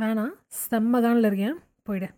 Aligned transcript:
வேணாம் 0.00 0.32
செம்ம 0.70 1.00
கானில் 1.00 1.24
இருக்கேன். 1.24 1.54
போயிடு. 1.82 2.08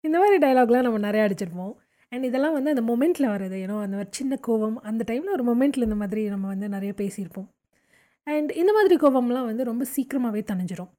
இந்த 0.00 0.18
மாதிரி 0.18 0.46
டயலாக்லாம் 0.46 0.82
நம்ம 0.82 1.10
நிறையா 1.10 1.30
அடிச்சிருப்போம். 1.30 1.74
அண்ட் 2.08 2.24
இதெல்லாம் 2.24 2.52
வந்து 2.52 2.74
அந்த 2.74 2.82
மொமெண்ட்டில் 2.82 3.30
வருது 3.30 3.54
ஏன்னா 3.54 3.80
அந்த 3.80 3.96
மாதிரி 3.96 4.08
சின்ன 4.10 4.38
கோவம் 4.46 4.74
அந்த 4.74 5.14
டைமில் 5.14 5.30
ஒரு 5.30 5.44
மொமெண்ட்டில் 5.44 5.82
இந்த 5.82 5.94
மாதிரி 5.94 6.28
நம்ம 6.28 6.46
வந்து 6.46 6.68
நிறைய 6.68 6.94
பேசியிருப்போம். 6.96 7.46
அண்ட் 8.22 8.50
இந்த 8.50 8.72
மாதிரி 8.72 8.96
கோபம்லாம் 8.96 9.44
வந்து 9.44 9.64
ரொம்ப 9.64 9.84
சீக்கிரமாகவே 9.84 10.44
தணிஞ்சிரும். 10.52 10.90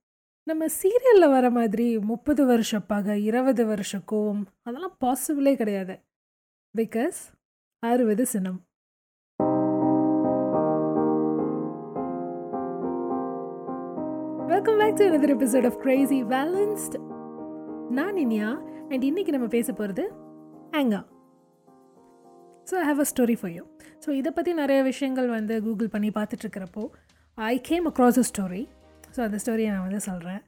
நம்ம 0.43 0.65
சீரியலில் 0.65 1.29
வர 1.29 1.49
மாதிரி 1.49 1.99
முப்பது 1.99 2.45
வருஷ 2.45 2.79
பகை 2.79 3.23
இருபது 3.23 3.65
வருஷ 3.65 3.97
கோவம் 4.11 4.43
அதெல்லாம் 4.61 4.97
பாசிபிளே 5.01 5.55
கிடையாது. 5.55 5.99
பிகாஸ் 6.77 7.19
அறுபது 7.79 8.25
சினம். 8.25 8.61
Welcome 14.53 14.77
back 14.77 14.95
to 14.95 15.03
another 15.03 15.29
episode 15.35 15.65
of 15.65 15.77
crazy 15.81 16.23
balanced 16.23 16.95
நான் 17.89 18.15
இனியா 18.15 18.61
அண்ட் 18.89 19.03
இன்னைக்கு 19.03 19.31
நம்ம 19.31 19.47
பேச 19.47 19.73
போகிறது 19.73 20.11
Anga 20.71 21.05
so 22.71 22.75
I 22.75 22.85
have 22.85 22.99
a 22.99 23.05
story 23.15 23.37
for 23.39 23.51
you 23.51 23.63
so 24.05 24.09
இதை 24.09 24.31
பற்றி 24.31 24.53
நிறைய 24.53 24.83
விஷயங்கள் 24.83 25.27
வந்து 25.27 25.61
கூகுள் 25.63 25.87
பண்ணி 25.87 26.09
பார்த்துட்ருக்கிறப்போ 26.09 26.89
I 27.35 27.61
came 27.61 27.89
across 27.89 28.19
a 28.19 28.23
story 28.33 28.67
so 29.15 29.21
அந்த 29.21 29.39
ஸ்டோரியை 29.45 29.67
நான் 29.67 29.81
வந்து 29.81 29.99
சொல்கிறேன் 29.99 30.41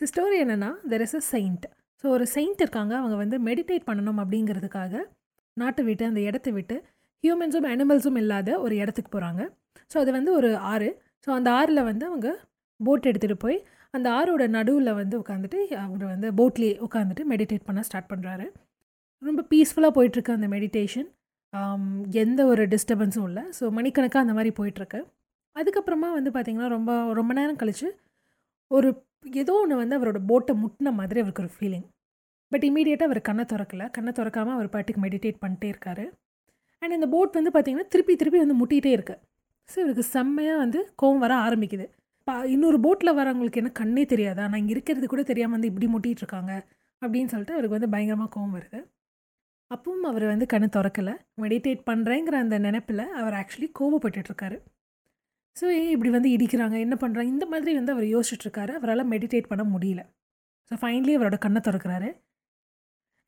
ஸோ 0.00 0.06
ஸ்டோரி 0.14 0.44
என்னென்னா 0.44 0.72
there 0.88 1.00
is 1.00 1.14
a 1.14 1.20
saint 1.20 1.66
so 2.04 2.08
ஒரு 2.08 2.26
செயிண்ட் 2.34 2.60
இருக்காங்க. 2.60 2.96
அவங்க 2.96 3.16
வந்து 3.16 3.38
மெடிடேட் 3.38 3.86
பண்ணணும் 3.86 4.20
அப்படிங்கிறதுக்காக 4.20 5.04
நாட்டை 5.52 5.84
விட்டு 5.84 6.04
அந்த 6.04 6.20
இடத்த 6.20 6.50
விட்டு 6.50 6.82
ஹியூமன்ஸும் 7.24 7.70
அனிமல்ஸும் 7.74 8.16
இல்லாத 8.16 8.60
ஒரு 8.60 8.76
இடத்துக்கு 8.76 9.18
போகிறாங்க 9.18 9.48
ஸோ 9.94 9.98
அது 9.98 10.12
வந்து 10.12 10.32
ஒரு 10.32 10.56
ஆறு. 10.56 11.02
ஸோ 11.26 11.30
அந்த 11.30 11.50
ஆறில் 11.50 11.82
வந்து 11.82 12.06
அவங்க 12.06 12.48
போட் 12.86 13.08
எடுத்துகிட்டு 13.10 13.44
போய் 13.44 13.58
அந்த 13.94 14.06
ஆறோட 14.18 14.44
நடுவில் 14.56 14.92
வந்து 15.00 15.14
உட்காந்துட்டு 15.22 15.60
அவர் 15.84 16.04
வந்து 16.14 16.28
போட்லேயே 16.40 16.74
உட்காந்துட்டு 16.86 17.24
மெடிடேட் 17.32 17.66
பண்ண 17.68 17.80
ஸ்டார்ட் 17.88 18.10
பண்ணுறாரு 18.12 18.46
ரொம்ப 19.22 19.40
பீஸ்ஃபுல்லாக 19.52 19.92
போயிட்டுருக்கு 19.96 20.36
அந்த 20.36 20.48
மெடிடேஷன் 20.56 21.08
எந்த 22.22 22.40
ஒரு 22.50 22.62
டிஸ்டர்பன்ஸும் 22.74 23.26
இல்லை. 23.30 23.42
ஸோ 23.56 23.64
மணிக்கணக்காக 23.76 24.24
அந்த 24.24 24.34
மாதிரி 24.36 24.50
போயிட்டுருக்கு. 24.58 25.00
அதுக்கப்புறமா 25.56 26.08
வந்து 26.18 26.30
பார்த்திங்கன்னா 26.34 26.68
ரொம்ப 26.74 26.90
ரொம்ப 27.18 27.32
நேரம் 27.38 27.60
கழித்து 27.62 27.88
ஒரு 28.70 28.88
ஏதோ 29.42 29.54
ஒன்று 29.62 29.80
வந்து 29.82 29.96
அவரோட 29.98 30.18
போட்டை 30.30 30.52
முட்டின 30.62 30.92
மாதிரி 31.00 31.20
அவருக்கு 31.22 31.44
ஒரு 31.44 31.52
ஃபீலிங் 31.56 31.86
பட் 32.52 32.64
இமீடியட்டாக 32.68 33.08
அவர் 33.10 33.20
கண்ணை 33.28 33.44
திறக்கல. 33.52 33.82
கண்ணை 33.96 34.12
திறக்காமல் 34.18 34.56
அவர் 34.56 34.68
பாட்டுக்கு 34.74 35.02
மெடிடேட் 35.06 35.42
பண்ணிட்டே 35.44 35.68
இருக்காரு. 35.72 36.04
அண்ட் 36.82 36.96
இந்த 36.98 37.08
போட் 37.14 37.36
வந்து 37.38 37.52
பார்த்திங்கன்னா 37.54 37.90
திருப்பி 37.94 38.14
திருப்பி 38.20 38.38
வந்து 38.44 38.56
முட்டிகிட்டே 38.60 38.92
இருக்குது 38.98 39.20
ஸோ 39.68 39.76
இவருக்கு 39.82 40.04
செம்மையாக 40.14 40.62
வந்து 40.64 40.78
கோவம் 41.00 41.22
வர 41.24 41.32
ஆரம்பிக்குது. 41.46 41.86
பா 42.30 42.34
இன்னொரு 42.54 42.78
போட்டில் 42.84 43.16
வரவங்களுக்கு 43.18 43.60
என்ன 43.60 43.70
கண்ணே 43.78 44.02
தெரியாதா? 44.04 44.42
நான் 44.50 44.60
இங்கே 44.62 44.74
இருக்கிறது 44.74 45.06
கூட 45.12 45.22
தெரியாமல் 45.30 45.56
வந்து 45.56 45.68
இப்படி 45.70 45.86
முட்டிகிட்டு 45.92 46.22
இருக்காங்க 46.24 46.52
அப்படின்னு 47.02 47.30
சொல்லிட்டு 47.32 47.54
அவருக்கு 47.56 47.76
வந்து 47.76 47.90
பயங்கரமாக 47.94 48.30
கோவம் 48.34 48.54
வருது. 48.56 48.80
அப்பவும் 49.70 50.06
அவர் 50.10 50.24
வந்து 50.32 50.46
கண்ணை 50.52 50.68
திறக்கலை. 50.76 51.14
மெடிடேட் 51.42 51.82
பண்ணுறேங்கிற 51.90 52.36
அந்த 52.44 52.56
நினைப்பில் 52.66 53.04
அவர் 53.20 53.36
ஆக்சுவலி 53.40 53.68
கோவப்பட்டுட்ருக்காரு 53.78 54.56
ஸோ 55.56 55.66
ஏன் 55.78 55.90
இப்படி 55.94 56.10
வந்து 56.16 56.30
இடிக்கிறாங்க? 56.36 56.76
என்ன 56.86 56.96
பண்ணுறாங்க 57.02 57.30
இந்த 57.34 57.46
மாதிரி 57.52 57.72
வந்து 57.78 57.92
அவர் 57.94 58.06
யோசிச்சுட்ருக்காரு 58.14 58.72
அவரால் 58.78 59.10
மெடிடேட் 59.12 59.50
பண்ண 59.52 59.64
முடியல. 59.74 60.02
ஸோ 60.70 60.76
ஃபைனலி 60.82 61.14
அவரோட 61.18 61.38
கண்ணை 61.44 61.60
திறக்கிறாரு. 61.68 62.10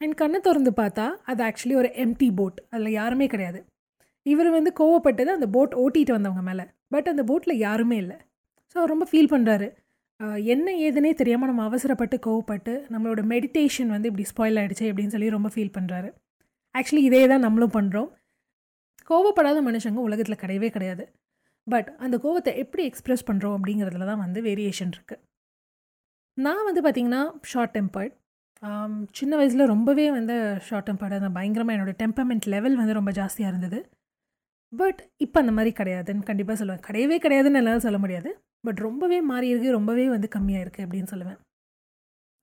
அண்ட் 0.00 0.16
கண்ணை 0.22 0.40
திறந்து 0.48 0.72
பார்த்தா 0.82 1.06
அது 1.30 1.42
ஆக்சுவலி 1.48 1.76
ஒரு 1.82 1.90
எம்டி 2.04 2.28
போட் 2.40 2.60
அதில் 2.74 2.98
யாருமே 3.00 3.26
கிடையாது. 3.26 3.60
இவர் 4.26 4.50
வந்து 4.50 4.72
கோவப்பட்டது 4.80 5.30
அந்த 5.38 5.48
போட் 5.56 5.74
ஓட்டிகிட்டு 5.84 6.16
வந்தவங்க 6.18 6.44
மேலே. 6.50 6.66
பட் 6.88 7.10
அந்த 7.12 7.24
போட்டில் 7.30 7.62
யாருமே 7.66 7.96
இல்லை. 7.96 8.18
ஸோ 8.72 8.76
அவர் 8.80 8.92
ரொம்ப 8.94 9.06
ஃபீல் 9.10 9.32
பண்ணுறாரு 9.34 9.68
என்ன 10.54 10.68
ஏதுனே 10.86 11.10
தெரியாமல் 11.20 11.50
நம்ம 11.50 11.62
அவசரப்பட்டு 11.68 12.16
கோவப்பட்டு 12.26 12.72
நம்மளோட 12.92 13.20
மெடிடேஷன் 13.32 13.90
வந்து 13.94 14.08
இப்படி 14.10 14.26
ஸ்பாயில் 14.32 14.58
ஆகிடுச்சு 14.60 14.84
அப்படின்னு 14.90 15.14
சொல்லி 15.14 15.28
ரொம்ப 15.36 15.48
ஃபீல் 15.54 15.74
பண்ணுறாரு 15.76 16.10
ஆக்சுவலி 16.74 17.02
இதே 17.08 17.22
தான் 17.32 17.44
நம்மளும் 17.46 17.74
பண்ணுறோம் 17.78 18.10
கோவப்படாத 19.10 19.60
மனுஷங்க 19.68 20.00
உலகத்தில் 20.08 20.40
கிடையவே 20.42 20.68
கிடையாது. 20.74 21.04
பட் 21.66 21.88
அந்த 22.04 22.16
கோவத்தை 22.24 22.52
எப்படி 22.62 22.82
எக்ஸ்ப்ரெஸ் 22.90 23.26
பண்ணுறோம் 23.28 23.56
அப்படிங்கிறதுல 23.56 24.06
தான் 24.10 24.22
வந்து 24.24 24.40
வேரியேஷன் 24.48 24.92
இருக்குது 24.96 25.22
நான் 26.38 26.66
வந்து 26.68 26.82
பார்த்திங்கன்னா 26.84 27.22
ஷார்ட் 27.52 27.74
டெம்பர்ட் 27.78 28.14
சின்ன 29.18 29.32
வயசில் 29.40 29.70
ரொம்பவே 29.72 30.06
வந்து 30.16 30.34
ஷார்ட் 30.68 30.88
டெம்பர்டு 30.88 31.18
அந்த 31.20 31.30
பயங்கரமாக 31.38 31.76
என்னோடய 31.76 31.96
டெம்பர்மெண்ட் 32.02 32.46
லெவல் 32.54 32.76
வந்து 32.80 32.96
ரொம்ப 32.98 33.10
ஜாஸ்தியாக 33.20 33.52
இருந்தது. 33.52 33.78
பட் 34.72 35.00
இப்போ 35.24 35.38
அந்த 35.42 35.52
மாதிரி 35.56 35.72
கிடையாதுன்னு 35.80 36.28
கண்டிப்பாக 36.30 36.56
சொல்லுவேன். 36.60 36.84
கிடையவே 36.88 37.16
கிடையாதுன்னு 37.24 37.60
என்னால் 37.62 37.84
சொல்ல 37.86 37.98
முடியாது. 38.04 38.30
பட் 38.64 38.80
ரொம்பவே 38.88 39.18
மாறி 39.30 39.46
இருக்குது 39.52 39.76
ரொம்பவே 39.78 40.04
வந்து 40.14 40.28
கம்மியாக 40.34 40.64
இருக்குது 40.64 40.84
அப்படின்னு 40.86 41.10
சொல்லுவேன். 41.12 41.38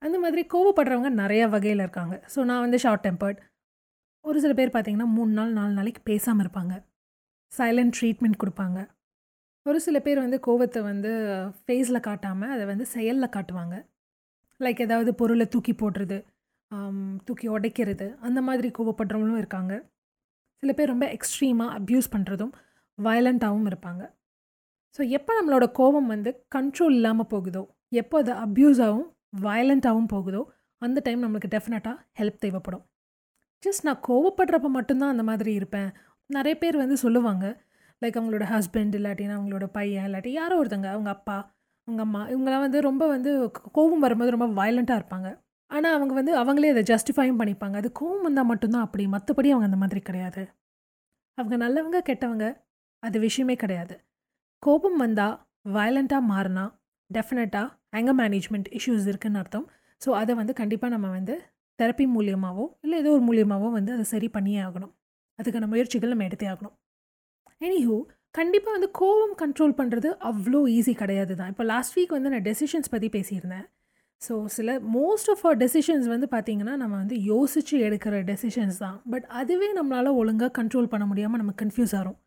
அந்த 0.02 0.18
மாதிரி 0.24 0.41
கோவப்படுறவங்க 0.53 1.09
நிறையா 1.22 1.46
வகையில் 1.56 1.84
இருக்காங்க. 1.85 2.16
ஸோ 2.34 2.40
நான் 2.50 2.63
வந்து 2.66 2.78
ஷார்ட் 2.84 3.06
டெம்பர்ட் 3.07 3.40
ஒரு 4.25 4.38
சில 4.44 4.53
பேர் 4.59 4.74
பார்த்திங்கன்னா 4.74 5.09
மூணு 5.18 5.31
நாள் 5.40 5.57
நாலு 5.57 5.74
நாளைக்கு 5.80 6.02
பேசாமல் 6.09 6.44
இருப்பாங்க. 6.46 6.74
சைலண்ட் 7.52 7.94
ட்ரீட்மெண்ட் 7.97 8.41
கொடுப்பாங்க. 8.44 8.80
ஒரு 9.66 9.80
சில 9.85 9.97
பேர் 10.06 10.19
வந்து 10.25 10.38
கோவத்தை 10.47 10.81
வந்து 10.90 11.12
ஃபேஸில் 11.63 12.06
காட்டாமல் 12.07 12.53
அதை 12.56 12.66
வந்து 12.72 12.86
செயலில் 12.96 13.34
காட்டுவாங்க. 13.36 13.75
லைக் 14.59 14.84
ஏதாவது 14.88 15.12
பொருளை 15.22 15.46
தூக்கி 15.56 15.74
போடுறது 15.81 16.18
um, 16.72 17.19
தூக்கி 17.28 17.47
உடைக்கிறது 17.56 18.07
அந்த 18.28 18.40
மாதிரி 18.47 18.69
கோவப்படுறவங்களும் 18.78 19.41
இருக்காங்க. 19.41 19.74
சில 20.63 20.72
பேர் 20.78 20.91
ரொம்ப 20.94 21.07
எக்ஸ்ட்ரீமாக 21.18 21.75
அப்யூஸ் 21.80 22.13
பண்ணுறதும் 22.16 22.53
வயலண்ட்டாகவும் 22.97 23.69
இருப்பாங்க. 23.69 24.03
ஸோ 24.97 25.09
எப்போ 25.09 25.31
நம்மளோட 25.38 25.72
கோபம் 25.72 26.07
வந்து 26.07 26.45
கண்ட்ரோல் 26.55 26.91
இல்லாமல் 26.91 27.27
போகுதோ 27.27 27.63
எப்போ 27.89 28.17
அது 28.17 28.31
அப்யூஸாகவும் 28.31 29.09
வயலண்ட்டாகவும் 29.41 30.07
போகுதோ 30.07 30.41
அந்த 30.81 31.01
டைம் 31.03 31.23
நம்மளுக்கு 31.23 31.50
டெஃபினட்டாக 31.55 31.97
ஹெல்ப் 32.19 32.38
தேவைப்படும். 32.38 32.83
ஜஸ்ட் 33.63 33.81
நான் 33.81 34.03
கோவப்படுறப்ப 34.07 34.67
மட்டும்தான் 34.69 35.09
அந்த 35.09 35.23
மாதிரி 35.23 35.53
இருப்பேன். 35.53 35.89
நிறைய 36.25 36.57
பேர் 36.57 36.77
வந்து 36.77 36.97
சொல்லுவாங்க 36.97 37.45
லைக் 38.01 38.17
அவங்களோட 38.19 38.45
ஹஸ்பண்ட் 38.45 38.95
இல்லாட்டினா 38.95 39.33
அவங்களோட 39.38 39.66
பையன் 39.66 40.05
இல்லாட்டி 40.09 40.31
யாரோ 40.31 40.63
ஒருத்தங்க 40.63 40.88
அவங்க 40.88 41.09
அப்பா 41.09 41.38
அவங்க 41.88 42.01
அம்மா 42.01 42.21
இவங்களாம் 42.27 42.59
வந்து 42.59 42.81
ரொம்ப 42.81 43.07
வந்து 43.07 43.51
கோவம் 43.73 44.00
வரும்போது 44.00 44.31
ரொம்ப 44.31 44.47
வயலண்ட்டாக 44.61 45.00
இருப்பாங்க. 45.01 45.29
ஆனால் 45.71 45.94
அவங்க 45.94 46.13
வந்து 46.13 46.33
அவங்களே 46.38 46.69
அதை 46.69 46.83
ஜஸ்டிஃபையும் 46.83 47.39
பண்ணிப்பாங்க. 47.41 47.75
அது 47.75 47.91
கோவம் 48.00 48.21
வந்தால் 48.21 48.45
மட்டும்தான் 48.45 48.81
அப்படி. 48.81 49.06
மற்றபடி 49.07 49.50
அவங்க 49.50 49.66
அந்த 49.66 49.77
மாதிரி 49.77 50.01
கிடையாது. 50.01 50.44
அவங்க 51.38 51.57
நல்லவங்க 51.57 52.00
கெட்டவங்க 52.09 52.45
அது 53.03 53.19
விஷயமே 53.19 53.56
கிடையாது. 53.56 53.95
கோபம் 54.63 54.97
வந்தால் 55.03 55.35
வயலண்ட்டாக 55.75 56.23
மாறினா 56.31 56.65
டெஃபினட்டாக 57.09 57.67
ஆங்கர் 57.97 58.17
மேனேஜ்மெண்ட் 58.21 58.67
இஷ்யூஸ் 58.77 59.05
இருக்குதுன்னு 59.11 59.39
அர்த்தம். 59.41 59.65
ஸோ 60.01 60.09
அதை 60.21 60.33
வந்து 60.39 60.53
கண்டிப்பாக 60.59 60.91
நம்ம 60.95 61.07
வந்து 61.17 61.35
தெரப்பி 61.79 62.05
மூலியமாகவோ 62.15 62.65
இல்லை 62.83 62.95
ஏதோ 63.03 63.09
ஒரு 63.17 63.23
மூலியமாகவோ 63.29 63.69
வந்து 63.77 63.91
அதை 63.95 64.05
சரி 64.13 64.27
பண்ணியே 64.35 64.59
ஆகணும். 64.67 64.93
அதுக்கான 65.39 65.67
முயற்சிகள் 65.73 66.13
நம்ம 66.13 66.25
எடுத்தே 66.29 66.47
ஆகணும். 66.53 66.75
எனிஹூ 67.67 67.97
கண்டிப்பாக 68.37 68.73
வந்து 68.77 68.89
கோபம் 68.99 69.35
கண்ட்ரோல் 69.41 69.73
பண்ணுறது 69.79 70.09
அவ்வளோ 70.29 70.59
ஈஸி 70.77 70.93
கிடையாது 71.01 71.33
தான். 71.39 71.51
இப்போ 71.53 71.63
லாஸ்ட் 71.73 71.95
வீக் 71.97 72.15
வந்து 72.17 72.31
நான் 72.33 72.45
டெசிஷன்ஸ் 72.49 72.91
பற்றி 72.93 73.09
பேசியிருந்தேன். 73.17 73.65
ஸோ 74.21 74.33
சில 74.57 74.69
மோஸ்ட் 74.97 75.29
ஆஃப் 75.33 75.43
அவர் 75.45 75.59
டெசிஷன்ஸ் 75.63 76.07
வந்து 76.13 76.27
பார்த்திங்கன்னா 76.35 76.73
நம்ம 76.81 76.93
வந்து 77.03 77.17
யோசித்து 77.31 77.77
எடுக்கிற 77.87 78.17
டெசிஷன்ஸ் 78.31 78.79
தான். 78.85 78.97
பட் 79.13 79.25
அதுவே 79.41 79.69
நம்மளால் 79.79 80.17
ஒழுங்காக 80.21 80.51
கண்ட்ரோல் 80.59 80.91
பண்ண 80.93 81.05
முடியாமல் 81.11 81.41
நம்ம 81.43 81.53
கன்ஃபியூஸ் 81.63 81.95
ஆகிறோம் 81.99 82.19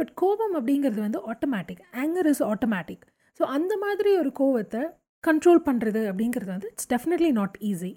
பட் 0.00 0.12
கோபம் 0.14 0.54
அப்படிங்கிறது 0.58 1.00
வந்து 1.06 1.22
automatic 1.32 1.82
anger 2.02 2.30
is 2.32 2.44
automatic 2.52 3.04
so 3.40 3.44
அந்த 3.56 3.72
மாதிரி 3.84 4.12
ஒரு 4.22 4.32
கோவத்தை 4.42 4.82
கண்ட்ரோல் 5.24 5.66
பண்ணுறது 5.68 6.02
அப்படிங்கிறது 6.10 6.50
வந்து 6.56 6.70
இட்ஸ் 6.74 6.90
டெஃபினெட்லி 6.94 7.32
நாட் 7.40 7.56
ஈஸி 7.70 7.92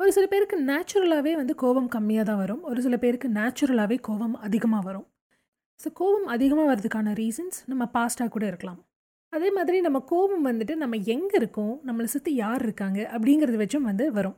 ஒரு 0.00 0.12
சில 0.12 0.26
பேருக்கு 0.26 0.56
நேச்சுரலாகவே 0.68 1.32
வந்து 1.40 1.54
கோபம் 1.54 1.88
கம்மியாக 1.94 2.24
தான் 2.28 2.38
வரும். 2.42 2.62
ஒரு 2.62 2.80
சில 2.82 2.96
பேருக்கு 2.96 3.28
நேச்சுரலாகவே 3.28 3.96
கோபம் 4.00 4.34
அதிகமாக 4.46 4.82
வரும். 4.88 5.04
ஸோ 5.80 5.88
கோபம் 6.00 6.26
அதிகமாக 6.26 6.66
வர்றதுக்கான 6.70 7.12
ரீசன்ஸ் 7.20 7.58
நம்ம 7.70 7.84
பாஸ்ட்டாக 7.96 8.28
கூட 8.28 8.44
இருக்கலாம். 8.46 8.80
அதே 9.32 9.50
மாதிரி 9.50 9.80
நம்ம 9.80 9.98
கோபம் 10.12 10.44
வந்துட்டு 10.46 10.74
நம்ம 10.74 10.96
எங்கே 11.14 11.36
இருக்கோம்? 11.40 11.74
நம்மளை 11.86 12.04
சுற்றி 12.04 12.32
யார் 12.34 12.62
இருக்காங்க? 12.62 13.00
அப்படிங்கிறத 13.14 13.58
வச்சும் 13.62 13.88
வந்து 13.90 14.06
வரும். 14.12 14.36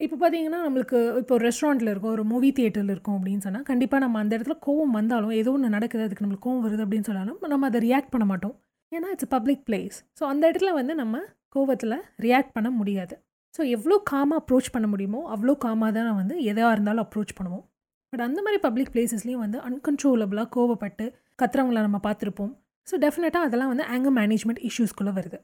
இப்போ 0.00 0.16
பார்த்தீங்கன்னா 0.20 0.58
நம்மளுக்கு 0.64 0.98
இப்போ 1.20 1.32
ஒரு 1.36 1.44
ரெஸ்டாரண்ட்டில் 1.48 1.90
இருக்கோம் 1.92 2.14
ஒரு 2.16 2.24
மூவி 2.32 2.48
தியேட்டரில் 2.56 2.92
இருக்கோம் 2.94 3.16
அப்படின்னு 3.18 3.44
சொன்னால் 3.46 3.66
கண்டிப்பாக 3.70 4.00
நம்ம 4.04 4.18
அந்த 4.22 4.32
இடத்துல 4.36 4.54
கோவம் 4.66 4.92
வந்தாலும் 4.98 5.32
ஏதோ 5.40 5.52
ஒன்று 5.56 5.68
நடக்குது 5.76 6.02
அதுக்கு 6.06 6.24
நம்மளுக்கு 6.24 6.46
கோவம் 6.46 6.64
வருது 6.66 6.82
அப்படின்னு 6.84 7.08
சொன்னாலும் 7.10 7.38
நம்ம 7.52 7.66
அதை 7.70 7.80
ரியாக்ட் 7.86 8.12
பண்ண 8.14 8.24
மாட்டோம். 8.32 8.54
ஏன்னா 8.92 9.08
இட்ஸ் 9.14 9.30
பப்ளிக் 9.36 9.62
பிளேஸ் 9.68 9.96
ஸோ 10.18 10.24
அந்த 10.32 10.44
இடத்துல 10.50 10.72
வந்து 10.80 10.94
நம்ம 11.00 11.22
கோவத்தில் 11.56 11.96
ரியாக்ட் 12.26 12.52
பண்ண 12.56 12.68
முடியாது. 12.80 13.14
ஸோ 13.54 13.62
எவ்வளோ 13.76 13.96
காமாக 14.12 14.40
அப்ரோச் 14.42 14.70
பண்ண 14.74 14.86
முடியுமோ 14.92 15.20
அவ்வளோ 15.34 15.54
காமாக 15.64 15.90
தான் 15.98 16.18
வந்து 16.20 16.36
எதாக 16.50 16.74
இருந்தாலும் 16.76 17.04
அப்ரோச் 17.06 17.34
பண்ணுவோம். 17.38 17.64
பட் 18.12 18.24
அந்த 18.28 18.38
மாதிரி 18.46 18.60
பப்ளிக் 18.66 18.92
பிளேசஸ்லேயும் 18.94 19.44
வந்து 19.46 19.58
அன்கன்ட்ரோலபிளாக 19.68 20.48
கோவப்பட்டு 20.56 21.06
கத்துறவங்கள 21.42 21.80
நம்ம 21.88 22.00
பார்த்துருப்போம். 22.08 22.52
ஸோ 22.86 22.96
டெஃபினட்டாக 23.04 23.48
அதெல்லாம் 23.48 23.72
வந்து 23.74 23.86
ஆங்கர் 23.94 24.16
மேனேஜ்மெண்ட் 24.20 24.62
இஷ்யூஸ்குள்ளே 24.70 25.14
வருது. 25.18 25.38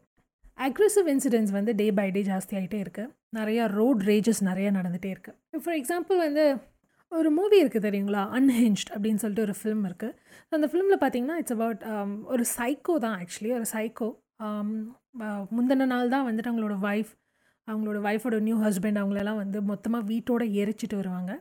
அக்ரெசிவ் 0.64 1.06
இன்சிடென்ட்ஸ் 1.12 1.54
வந்து 1.56 1.72
டே 1.78 1.86
பை 1.98 2.08
டே 2.14 2.20
ஜாஸ்தி 2.28 2.54
ஆகிட்டே 2.58 2.78
இருக்குது 2.84 3.10
நிறையா 3.38 3.64
ரோட் 3.78 4.00
ரேஜஸ் 4.10 4.42
நிறையா 4.48 4.70
நடந்துகிட்டே 4.76 5.10
இருக்குது 5.14 5.62
ஃபார் 5.64 5.76
எக்ஸாம்பிள் 5.78 6.18
வந்து 6.26 6.44
ஒரு 7.12 7.30
மூவி 7.30 7.56
இருக்குது 7.62 7.84
தெரியுங்களா? 7.86 8.22
அன்ஹிஞ்ச்ட் 8.36 8.90
அப்படின்னு 8.92 9.22
சொல்லிட்டு 9.22 9.44
ஒரு 9.46 9.54
ஃபிலிம் 9.58 9.84
இருக்குது 9.88 10.14
அந்த 10.52 10.66
ஃபிலிமில் 10.70 11.00
பார்த்தீங்கன்னா 11.02 11.38
இட்ஸ் 11.40 11.54
அபவுட் 11.56 11.82
um, 11.92 12.12
ஒரு 12.32 12.44
சைக்கோ 12.56 12.94
தான் 13.04 13.16
ஆக்சுவலி 13.20 13.50
ஒரு 13.58 13.66
சைக்கோ 13.74 14.08
um, 14.46 14.70
முந்தின 15.56 15.88
நாள் 15.92 16.12
தான் 16.14 16.26
வந்துட்டு 16.28 16.50
அவங்களோட 16.50 16.76
ஒய்ஃப் 16.88 17.12
அவங்களோட 17.68 17.98
ஒய்ஃபோட 18.06 18.36
நியூ 18.46 18.56
ஹஸ்பண்ட் 18.62 19.00
அவங்களெல்லாம் 19.00 19.40
வந்து 19.42 19.58
மொத்தமாக 19.62 20.08
வீட்டோட 20.12 20.44
எரிச்சிட்டு 20.62 20.96
வருவாங்க. 21.00 21.32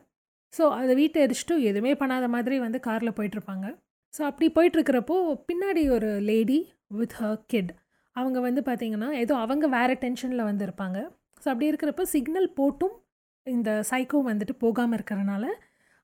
ஸோ 0.52 0.64
அதை 0.78 0.92
வீட்டை 0.94 1.18
எரிச்சிட்டு 1.26 1.54
எதுவுமே 1.70 1.92
பண்ணாத 2.02 2.26
மாதிரி 2.28 2.56
வந்து 2.64 2.78
காரில் 2.88 3.16
போயிட்டுருப்பாங்க 3.18 3.66
ஸோ 4.14 4.22
அப்படி 4.30 4.46
போயிட்டுருக்கிறப்போ 4.56 5.16
பின்னாடி 5.48 5.82
ஒரு 5.90 6.10
லேடி 6.30 6.58
வித் 6.98 7.16
ஹர் 7.20 7.38
கிட் 7.46 7.72
அவங்க 8.16 8.38
வந்து 8.46 8.60
பார்த்திங்கன்னா 8.68 9.08
ஏதோ 9.22 9.34
அவங்க 9.44 9.66
வேறு 9.76 9.94
டென்ஷனில் 10.04 10.48
வந்து 10.48 10.64
இருப்பாங்க. 10.66 10.98
ஸோ 11.42 11.46
அப்படி 11.52 11.68
இருக்கிறப்ப 11.70 12.04
சிக்னல் 12.14 12.48
போட்டும் 12.58 12.96
இந்த 13.46 13.70
சைக்கோ 13.90 14.18
வந்துட்டு 14.30 14.54
போகாமல் 14.64 14.96
இருக்கிறனால 14.98 15.44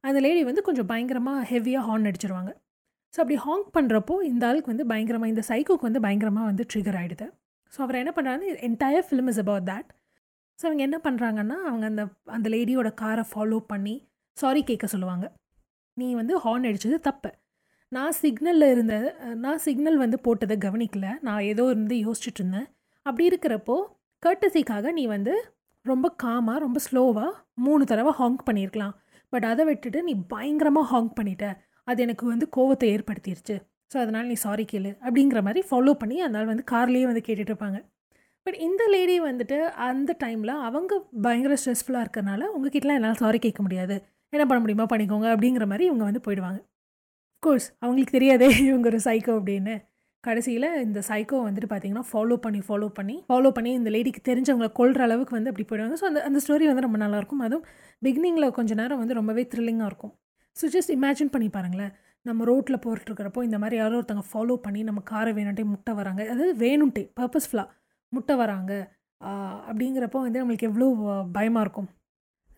அந்த 0.05 0.19
லேடி 0.25 0.43
வந்து 0.49 0.62
கொஞ்சம் 0.69 0.88
பயங்கரமாக 0.93 1.44
ஹெவியாக 1.50 1.84
ஹார்ன் 1.88 2.08
அடிச்சிருவாங்க. 2.10 2.50
ஸோ 3.14 3.19
அப்படி 3.22 3.37
ஹாங்க் 3.46 3.69
பண்ணுறப்போ 3.76 4.14
இந்த 4.31 4.43
ஆளுக்கு 4.49 4.72
வந்து 4.72 4.87
பயங்கரமாக 4.93 5.32
இந்த 5.34 5.43
சைக்கோக்கு 5.50 5.88
வந்து 5.88 6.02
பயங்கரமாக 6.06 6.49
வந்து 6.50 6.64
ட்ரிகர் 6.72 6.99
ஆகிடுது 7.00 7.26
ஸோ 7.72 7.78
அவர் 7.84 8.00
என்ன 8.02 8.12
பண்ணுறாருன்னு 8.16 8.52
entire 8.69 9.06
film 9.08 9.28
is 9.32 9.40
about 9.44 9.66
that 9.70 9.88
so 10.58 10.64
அவங்க 10.69 10.82
என்ன 10.88 10.99
பண்ணுறாங்கன்னா 11.06 11.56
அவங்க 11.70 11.84
அந்த 11.93 12.02
அந்த 12.37 12.49
லேடியோட 12.54 12.88
காரை 13.02 13.25
ஃபாலோ 13.31 13.58
பண்ணி 13.72 13.94
சாரி 14.37 14.61
கேட்க 14.70 14.87
சொல்லுவாங்க. 14.94 15.26
நீ 15.96 16.08
வந்து 16.20 16.34
ஹார்ன் 16.44 16.66
அடித்தது 16.69 16.96
தப்பு. 17.08 17.31
நான் 17.96 18.14
சிக்னலில் 18.23 18.70
இருந்த 18.73 18.94
நான் 19.44 19.61
சிக்னல் 19.67 20.00
வந்து 20.02 20.17
போட்டதை 20.26 20.56
கவனிக்கல. 20.64 21.06
நான் 21.26 21.43
ஏதோ 21.52 21.64
இருந்து 21.73 21.94
யோசிச்சுட்டு 22.06 22.40
இருந்தேன். 22.40 22.67
அப்படி 23.06 23.25
இருக்கிறப்போ 23.31 23.76
கர்ட்டசிக்காக 24.23 24.93
நீ 24.99 25.05
வந்து 25.17 25.35
ரொம்ப 25.85 26.06
காமாக 26.23 26.58
ரொம்ப 26.64 26.79
ஸ்லோவாக 26.87 27.31
மூணு 27.67 27.82
தடவை 27.90 28.12
ஹாங்க் 28.20 28.43
பண்ணியிருக்கலாம். 28.49 28.94
பட் 29.32 29.46
அதை 29.50 29.64
விட்டுட்டு 29.70 29.99
நீ 30.08 30.14
பயங்கரமாக 30.35 30.87
ஹாங்க் 30.93 31.17
பண்ணிட்ட. 31.19 31.46
அது 31.88 31.99
எனக்கு 32.06 32.25
வந்து 32.32 32.46
கோவத்தை 32.56 32.87
ஏற்படுத்திடுச்சு 32.94 33.56
ஸோ 33.93 33.96
அதனால் 34.02 34.26
நீ 34.31 34.37
சாரி 34.46 34.64
கேளு 34.70 34.90
அப்படிங்கிற 35.05 35.40
மாதிரி 35.46 35.61
ஃபாலோ 35.69 35.93
பண்ணி 36.00 36.17
அதனால் 36.25 36.50
வந்து 36.52 36.64
கார்லேயே 36.73 37.06
வந்து 37.11 37.23
கேட்டுட்ருப்பாங்க 37.29 37.79
பட் 38.46 38.58
இந்த 38.67 38.82
லேடி 38.94 39.14
வந்துட்டு 39.29 39.58
அந்த 39.88 40.11
டைமில் 40.23 40.52
அவங்க 40.69 40.93
பயங்கர 41.25 41.55
ஸ்ட்ரெஸ்ஃபுல்லாக 41.61 42.05
இருக்கிறனால 42.05 42.43
உங்ககிட்டலாம் 42.56 42.99
என்னால் 43.00 43.20
சாரி 43.23 43.38
கேட்க 43.46 43.62
முடியாது. 43.67 43.96
என்ன 44.32 44.44
பண்ண 44.49 44.61
முடியுமா 44.64 44.87
பண்ணிக்கோங்க 44.93 45.29
அப்படிங்கிற 45.35 45.67
மாதிரி 45.70 45.87
இவங்க 45.90 46.05
வந்து 46.11 46.23
போயிடுவாங்க. 46.26 46.61
கோர்ஸ் 47.43 47.69
அவங்களுக்கு 47.82 48.14
தெரியாதே 48.17 48.46
இவங்க 48.69 48.87
ஒரு 48.90 49.00
சைக்கோ 49.06 49.32
அப்படின்னு. 49.38 49.75
கடைசியில் 50.25 50.67
இந்த 50.87 51.00
சைக்கோ 51.08 51.37
வந்துட்டு 51.46 51.69
பார்த்தீங்கன்னா 51.73 52.06
ஃபாலோ 52.11 52.37
பண்ணி 52.44 52.61
ஃபாலோ 52.69 52.87
பண்ணி 52.96 53.17
ஃபாலோ 53.29 53.50
பண்ணி 53.56 53.70
இந்த 53.81 53.90
லேடிக்கு 53.94 54.20
தெரிஞ்சவங்களை 54.29 54.70
கொள்கிற 54.79 55.02
அளவுக்கு 55.06 55.35
வந்து 55.37 55.50
அப்படி 55.52 55.67
போயிடுவாங்க. 55.69 55.96
ஸோ 56.00 56.06
அந்த 56.11 56.20
அந்த 56.29 56.38
ஸ்டோரி 56.44 56.64
வந்து 56.70 56.85
ரொம்ப 56.87 56.99
நல்லாயிருக்கும். 57.05 57.43
அதுவும் 57.46 57.64
பிகினிங்கில் 58.02 58.56
கொஞ்சம் 58.58 58.81
நேரம் 58.82 59.00
வந்து 59.02 59.19
ரொம்பவே 59.20 59.44
த்ரில்லிங்காக 59.52 59.90
இருக்கும். 59.93 60.12
ஸோ 60.56 60.67
ஜஸ்ட் 60.75 60.93
இமேஜின் 60.96 61.32
பண்ணி 61.35 61.49
பாருங்களேன். 61.56 61.93
நம்ம 62.26 62.44
ரோட்டில் 62.50 62.82
போட்டுருக்கிறப்போ 62.85 63.43
இந்த 63.49 63.58
மாதிரி 63.62 63.76
யாரோ 63.81 63.96
ஒருத்தங்க 64.00 64.25
ஃபாலோ 64.32 64.55
பண்ணி 64.67 64.81
நம்ம 64.88 65.00
காரை 65.12 65.32
வேணுன்ட்டே 65.38 65.67
முட்டை 65.73 65.93
வராங்க. 66.00 66.20
அதாவது 66.35 66.55
வேணுன்ட்டே 66.64 67.05
பர்பஸ்ஃபுல்லாக 67.20 67.69
முட்டை 68.12 68.37
வராங்க. 68.43 68.73
அப்படிங்கிறப்போ 69.70 70.19
வந்து 70.26 70.40
நம்மளுக்கு 70.43 70.69
எவ்வளோ 70.70 70.88
பயமாக 71.38 71.64
இருக்கும். 71.67 71.88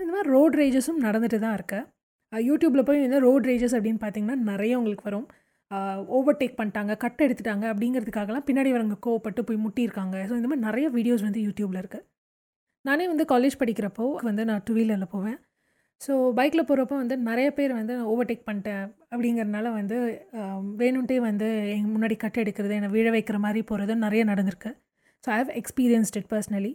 இந்த 0.00 0.10
மாதிரி 0.14 0.30
ரோட் 0.36 0.56
ரேஜஸும் 0.60 1.00
நடந்துட்டு 1.06 1.38
தான் 1.44 1.56
இருக்குது 1.58 1.86
யூடியூப்பில் 2.32 2.86
போய் 2.88 3.04
வந்து 3.04 3.20
ரோட் 3.26 3.48
ரேஜஸ் 3.50 3.76
அப்படின்னு 3.76 4.00
பார்த்தீங்கன்னா 4.04 4.36
நிறைய 4.52 4.78
உங்களுக்கு 4.80 5.06
வரும். 5.08 5.26
ஓவர்டேக் 6.16 6.56
பண்ணிட்டாங்க 6.60 6.92
கட் 7.04 7.22
எடுத்துட்டாங்க 7.26 7.64
அப்படிங்கிறதுக்காகலாம் 7.72 8.46
பின்னாடி 8.48 8.70
வரவங்க 8.74 8.96
கோவப்பட்டு 9.06 9.42
போய் 9.48 9.62
முட்டியிருக்காங்க. 9.64 10.16
ஸோ 10.28 10.34
இந்த 10.38 10.48
மாதிரி 10.50 10.66
நிறைய 10.68 10.86
வீடியோஸ் 10.96 11.26
வந்து 11.28 11.42
யூடியூப்பில் 11.46 11.80
இருக்குது 11.82 12.06
நானே 12.88 13.06
வந்து 13.12 13.24
காலேஜ் 13.32 13.60
படிக்கிறப்போ 13.62 14.04
வந்து 14.28 14.42
நான் 14.50 14.62
டூ 14.66 14.74
வீலரில் 14.78 15.12
போவேன். 15.14 15.38
ஸோ 16.00 16.12
பைக்கில் 16.36 16.66
போகிறப்போ 16.68 16.96
வந்து 17.00 17.16
நிறைய 17.30 17.48
பேர் 17.56 17.72
வந்து 17.78 17.94
ஓவர்டேக் 18.12 18.46
பண்ணிட்டேன் 18.46 18.84
அப்படிங்கிறனால 19.12 19.72
வந்து 19.78 19.96
வேணுன்ட்டே 20.82 21.18
வந்து 21.30 21.48
எங்கள் 21.74 21.92
முன்னாடி 21.96 22.16
கட் 22.22 22.40
எடுக்கிறது 22.42 22.76
என்னை 22.78 22.90
விழ 22.94 23.08
வைக்கிற 23.16 23.38
மாதிரி 23.46 23.62
போகிறது 23.70 23.96
நிறைய 24.04 24.22
நடந்திருக்கு. 24.30 24.70
So 25.24 25.28
I 25.34 25.38
have 25.42 25.52
experienced 25.60 26.16
it 26.20 26.30
personally 26.32 26.72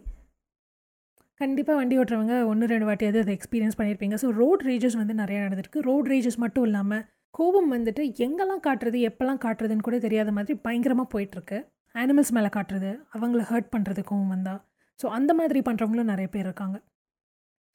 கண்டிப்பாக 1.40 1.76
வண்டி 1.78 1.94
ஓட்டுறவங்க 2.00 2.34
ஒன்று 2.50 2.70
ரெண்டு 2.72 2.86
வாட்டியாவது 2.88 3.18
அதை 3.22 3.32
எக்ஸ்பீரியன்ஸ் 3.38 3.76
பண்ணியிருப்பீங்க 3.78 4.16
ஸோ 4.22 4.28
ரோட் 4.40 4.62
ரேஜஸ் 4.68 4.96
வந்து 5.00 5.14
நிறையா 5.22 5.40
நடந்திருக்கு. 5.46 5.80
ரோட் 5.88 6.08
ரேஜஸ் 6.12 6.38
மட்டும் 6.44 6.66
இல்லாமல் 6.68 7.02
கோபம் 7.38 7.68
வந்துட்டு 7.74 8.02
எங்கெல்லாம் 8.26 8.62
காட்டுறது 8.66 8.98
எப்போல்லாம் 9.08 9.40
காட்டுறதுன்னு 9.44 9.86
கூட 9.88 9.96
தெரியாத 10.06 10.30
மாதிரி 10.36 10.54
பயங்கரமாக 10.66 11.08
போயிட்டுருக்கு. 11.14 11.58
அனிமல்ஸ் 11.94 12.32
மேலே 12.36 12.50
காட்டுறது 12.56 12.90
அவங்கள 13.16 13.42
ஹர்ட் 13.50 13.70
பண்ணுறது 13.74 14.00
கோவம் 14.10 14.32
வந்தால் 14.36 14.60
ஸோ 15.00 15.06
அந்த 15.18 15.30
மாதிரி 15.40 15.60
பண்ணுறவங்களும் 15.68 16.10
நிறைய 16.12 16.28
பேர் 16.34 16.46
இருக்காங்க. 16.48 16.76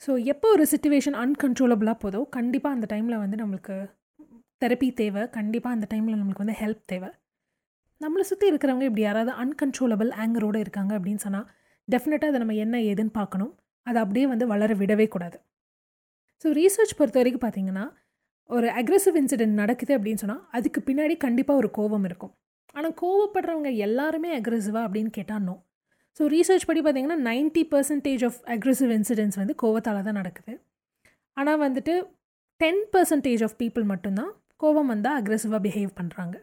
ஸோ 0.02 0.12
எப்போ 0.34 0.48
ஒரு 0.56 0.64
சுச்சுவேஷன் 0.72 1.18
அன்கன்ட்ரோலபிளாக 1.24 1.98
போதோ 2.04 2.22
கண்டிப்பாக 2.38 2.76
அந்த 2.78 2.86
டைமில் 2.94 3.22
வந்து 3.24 3.38
நம்மளுக்கு 3.42 3.76
தெரப்பி 4.62 4.90
தேவை. 5.02 5.24
கண்டிப்பாக 5.38 5.76
அந்த 5.78 5.86
டைமில் 5.92 6.20
நம்மளுக்கு 6.20 6.46
வந்து 6.46 6.60
ஹெல்ப் 6.64 6.84
தேவை. 6.92 7.10
நம்மளை 8.02 8.24
சுற்றி 8.30 8.46
இருக்கிறவங்க 8.52 8.86
இப்படி 8.90 9.04
யாராவது 9.08 9.32
அன்கன்ட்ரோலபிள் 9.44 10.12
ஆங்கரோடு 10.24 10.60
இருக்காங்க 10.66 10.94
அப்படின்னு 10.98 11.24
சொன்னால் 11.26 11.48
டெஃபினட்டாக 11.94 12.32
அதை 12.32 12.40
நம்ம 12.44 12.56
என்ன 12.66 12.76
ஏதுன்னு 12.92 13.14
பார்க்கணும். 13.20 13.54
அதை 13.88 13.98
அப்படியே 14.04 14.26
வந்து 14.34 14.46
வளர 14.54 14.72
விடவே 14.82 15.08
கூடாது. 15.16 15.38
ஸோ 16.44 16.50
ரீசர்ச் 16.60 16.98
பொறுத்த 17.00 17.18
வரைக்கும் 17.22 17.44
பார்த்தீங்கன்னா 17.46 17.86
ஒரு 18.50 18.68
அக்ரெசிவ் 18.80 19.18
இன்சிடென்ட் 19.22 19.56
நடக்குது 19.62 19.92
அப்படின்னு 19.98 20.22
சொன்னால் 20.24 20.44
அதுக்கு 20.58 20.80
பின்னாடி 20.88 21.16
கண்டிப்பாக 21.26 21.62
ஒரு 21.62 21.70
கோபம் 21.78 22.06
இருக்கும். 22.10 22.34
ஆனால் 22.78 22.96
கோவப்படுறவங்க 23.02 23.70
எல்லாருமே 23.88 24.30
அக்ரெசிவாக 24.40 24.84
அப்படின்னு 24.88 25.12
கேட்டால் 25.18 25.44
நோ 25.48 25.56
ஸோ 26.20 26.24
ரீசர்ச் 26.34 26.66
படி 26.70 26.80
பார்த்திங்கன்னா 26.86 27.20
ninety 27.30 27.64
percentage 27.74 28.24
of 28.28 28.40
aggressive 28.56 28.92
incidents 28.98 29.40
வந்து 29.42 29.54
கோவத்தால் 29.64 30.08
தான் 30.08 30.20
நடக்குது. 30.22 30.54
ஆனால் 31.38 31.60
வந்துட்டு 31.66 31.94
டென் 32.62 32.82
பர்சன்டேஜ் 32.94 33.44
ஆஃப் 33.48 33.56
பீப்புள் 33.62 33.86
மட்டும்தான் 33.92 34.32
கோவம் 34.64 34.92
வந்தால் 34.94 35.18
அக்ரெசிவாக 35.20 35.62
பிஹேவ் 35.68 35.92
பண்ணுறாங்க 36.00 36.36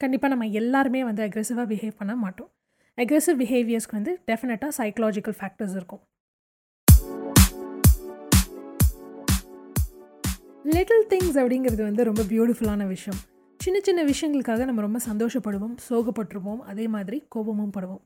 கண்டிப்பாக 0.00 0.30
நம்ம 0.32 0.46
எல்லாருமே 0.60 1.00
வந்து 1.08 1.22
அக்ரெசிவாக 1.26 1.66
பிஹேவ் 1.72 1.94
பண்ண 2.00 2.14
மாட்டோம். 2.24 2.50
அக்ரெசிவ் 2.98 3.38
பிஹேவியர்ஸ்க்கு 3.40 3.96
வந்து 3.98 4.12
டெஃபினட்டாக 4.26 4.72
சைக்கலாஜிக்கல் 4.78 5.36
ஃபேக்டர்ஸ் 5.38 5.74
இருக்கும். 5.76 6.02
லிட்டில் 10.74 11.06
திங்ஸ் 11.08 11.38
அப்படிங்கிறது 11.40 11.82
வந்து 11.82 12.04
ரொம்ப 12.04 12.22
பியூட்டிஃபுல்லான 12.22 12.86
விஷயம். 12.86 13.18
சின்ன 13.60 13.80
சின்ன 13.82 14.00
விஷயங்களுக்காக 14.04 14.64
நம்ம 14.64 14.80
ரொம்ப 14.80 15.00
சந்தோஷப்படுவோம் 15.08 15.74
சோகப்பட்டுருவோம் 15.88 16.62
அதே 16.72 16.86
மாதிரி 16.88 17.24
கோபமும் 17.28 17.74
படுவோம். 17.76 18.02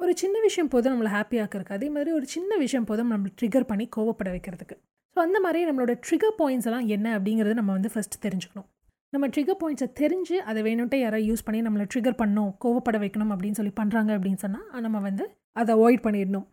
ஒரு 0.00 0.12
சின்ன 0.16 0.36
விஷயம் 0.40 0.68
போதும் 0.68 0.94
நம்மளை 0.94 1.10
ஹாப்பியாக்கிறதுக்கு 1.18 1.76
அதே 1.78 1.88
மாதிரி 1.88 2.12
ஒரு 2.12 2.26
சின்ன 2.26 2.56
விஷயம் 2.56 2.84
போதும் 2.84 3.12
நம்மளை 3.12 3.32
ட்ரிகர் 3.40 3.70
பண்ணி 3.72 3.88
கோவப்பட 3.96 4.30
வைக்கிறதுக்கு. 4.36 4.76
ஸோ 5.16 5.18
அந்த 5.26 5.40
மாதிரி 5.40 5.60
நம்மளோட 5.70 5.94
ட்ரிகர் 6.08 6.38
பாயிண்ட்ஸ் 6.40 6.68
எல்லாம் 6.70 6.86
என்ன 6.86 7.18
அப்படிங்கிறத 7.18 7.54
நம்ம 7.54 7.72
வந்து 7.72 7.92
ஃபஸ்ட்டு 7.94 8.24
தெரிஞ்சுக்கணும். 8.26 8.68
நம்ம 9.16 9.28
ட்ரிகர் 9.34 9.60
பாயிண்ட்ஸை 9.60 9.86
தெரிஞ்சு 10.00 10.36
அதை 10.50 10.60
வேணுன்ட்டு 10.62 10.98
யாராவது 11.00 11.28
யூஸ் 11.28 11.44
பண்ணி 11.44 11.60
நம்மளை 11.66 11.84
ட்ரிகர் 11.92 12.18
பண்ணணும் 12.20 12.50
கோவப்பட 12.64 12.96
வைக்கணும் 13.02 13.30
அப்படின்னு 13.34 13.58
சொல்லி 13.58 13.72
பண்ணுறாங்க 13.80 14.10
அப்படின்னு 14.16 14.40
சொன்னால் 14.44 14.82
நம்ம 14.86 14.98
வந்து 15.06 15.24
அதை 15.60 15.72
அவாய்ட் 15.76 16.02
பண்ணிடணும். 16.06 16.46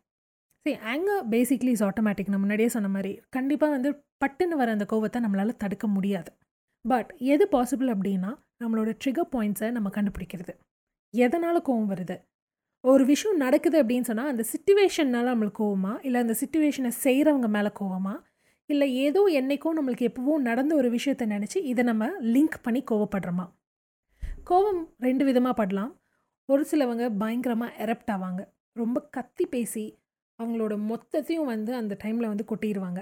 சரி 0.65 0.75
ஆங்கர் 0.91 1.23
பேசிக்லி 1.33 1.71
இஸ் 1.75 1.83
ஆட்டோமேட்டிக் 1.83 2.29
நம்ம 2.33 2.43
முன்னாடியே 2.43 2.69
சொன்ன 2.75 2.89
மாதிரி 2.89 3.11
கண்டிப்பாக 3.29 3.73
வந்து 3.75 3.89
பட்டுன்னு 4.23 4.59
வர 4.61 4.71
அந்த 4.71 4.85
கோவத்தை 4.93 5.19
நம்மளால் 5.25 5.59
தடுக்க 5.63 5.87
முடியாது. 5.87 6.31
பட் 6.85 7.09
எது 7.33 7.47
பாசிபிள் 7.51 7.89
அப்படின்னா 7.95 8.31
நம்மளோட 8.63 8.91
ட்ரிகர் 9.03 9.31
பாயிண்ட்ஸை 9.33 9.71
நம்ம 9.71 9.89
கண்டுபிடிக்கிறது. 9.97 10.53
எதனால் 11.13 11.65
கோவம் 11.69 11.91
வருது? 11.93 12.17
ஒரு 12.83 13.03
விஷயம் 13.05 13.37
நடக்குது 13.37 13.77
அப்படின்னு 13.83 14.07
சொன்னால் 14.09 14.31
அந்த 14.33 14.43
சுச்சுவேஷன்னால் 14.53 15.29
நம்மளுக்கு 15.31 15.59
கோவமா? 15.63 15.93
இல்லை 16.05 16.21
அந்த 16.21 16.35
சுச்சுவேஷனை 16.41 16.91
செய்கிறவங்க 17.03 17.49
மேலே 17.57 17.71
கோவமாக 17.81 18.17
இல்லை 18.69 18.95
ஏதோ 18.95 19.21
என்றைக்கோ 19.33 19.69
நம்மளுக்கு 19.77 20.05
எப்போவோ 20.09 20.35
நடந்த 20.37 20.75
ஒரு 20.75 20.89
விஷயத்தை 20.89 21.27
நினச்சி 21.27 21.55
இதை 21.55 21.83
நம்ம 21.83 22.05
லிங்க் 22.05 22.57
பண்ணி 22.61 22.83
கோவப்படுறோமா? 22.91 23.45
கோவம் 24.49 24.81
ரெண்டு 24.97 25.25
விதமாக 25.25 25.55
படலாம். 25.59 25.91
ஒரு 26.45 26.65
சிலவங்க 26.71 27.17
பயங்கரமாக 27.17 27.85
எரப்ட் 27.85 28.11
ஆவாங்க. 28.11 28.41
ரொம்ப 28.71 29.01
கத்தி 29.01 29.45
பேசி 29.45 29.99
அவங்களோட 30.39 30.75
மொத்தத்தையும் 30.91 31.49
வந்து 31.53 31.75
அந்த 31.75 31.97
டைமில் 32.03 32.31
வந்து 32.31 32.45
கொட்டிடுவாங்க 32.51 33.01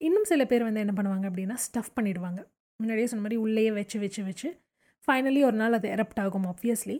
இன்னும் 0.00 0.24
சில 0.24 0.44
பேர் 0.44 0.62
வந்து 0.62 0.80
என்ன 0.80 0.92
பண்ணுவாங்க 0.96 1.26
அப்படின்னா 1.30 1.56
ஸ்டஃப் 1.66 1.94
பண்ணிடுவாங்க. 1.96 2.40
முன்னாடியே 2.76 3.06
சொன்ன 3.06 3.22
மாதிரி 3.22 3.40
உள்ளேயே 3.40 3.70
வச்சு 3.70 3.96
வச்சு 4.00 4.24
வச்சு 4.24 4.48
ஃபைனலி 5.08 5.44
ஒரு 5.44 5.56
நாள் 5.56 5.72
அது 5.72 5.88
எரப்ட் 5.88 6.20
ஆகும் 6.20 6.46
obviously 6.46 6.96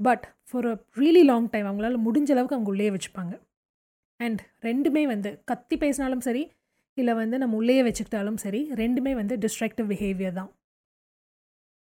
but 0.00 0.24
for 0.50 0.66
a 0.66 0.74
really 0.96 1.22
long 1.24 1.50
time 1.50 1.66
அவங்களால 1.66 1.98
முடிஞ்ச 2.06 2.30
அளவுக்கு 2.34 2.56
அவங்க 2.56 2.70
உள்ளே 2.70 2.90
வச்சுப்பாங்க. 2.90 3.34
அண்ட் 4.20 4.40
ரெண்டுமே 4.62 5.02
வந்து 5.06 5.42
கத்தி 5.44 5.76
பேசினாலும் 5.76 6.20
சரி 6.20 6.42
இல்லை 7.02 7.14
வந்து 7.22 7.36
நம்ம 7.42 7.56
உள்ளேயே 7.60 7.82
வச்சுக்கிட்டாலும் 7.88 8.38
சரி 8.44 8.60
ரெண்டுமே 8.82 9.12
வந்து 9.20 9.34
டிஸ்ட்ராக்டிவ் 9.44 9.86
பிஹேவியர் 9.92 10.38
தான். 10.40 10.50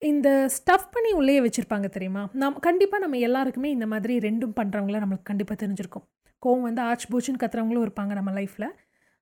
இந்த 0.01 0.29
ஸ்டஃப் 0.55 0.87
பண்ணி 0.95 1.11
உள்ளேயே 1.19 1.41
வச்சுருப்பாங்க 1.45 1.87
தெரியுமா? 1.95 2.23
நம் 2.41 2.57
கண்டிப்பாக 2.67 3.01
நம்ம 3.03 3.19
எல்லாருக்குமே 3.27 3.69
இந்த 3.75 3.85
மாதிரி 3.93 4.13
ரெண்டும் 4.27 4.55
பண்ணுறவங்கள 4.59 4.97
நம்மளுக்கு 5.03 5.29
கண்டிப்பாக 5.31 5.57
தெரிஞ்சிருக்கும். 5.63 6.05
கோவம் 6.43 6.65
வந்து 6.67 6.81
ஆச் 6.89 7.07
பூச்சுன்னு 7.11 7.41
கத்துறவங்களும் 7.43 7.85
இருப்பாங்க 7.87 8.13
நம்ம 8.19 8.31
லைஃப்பில் 8.39 8.69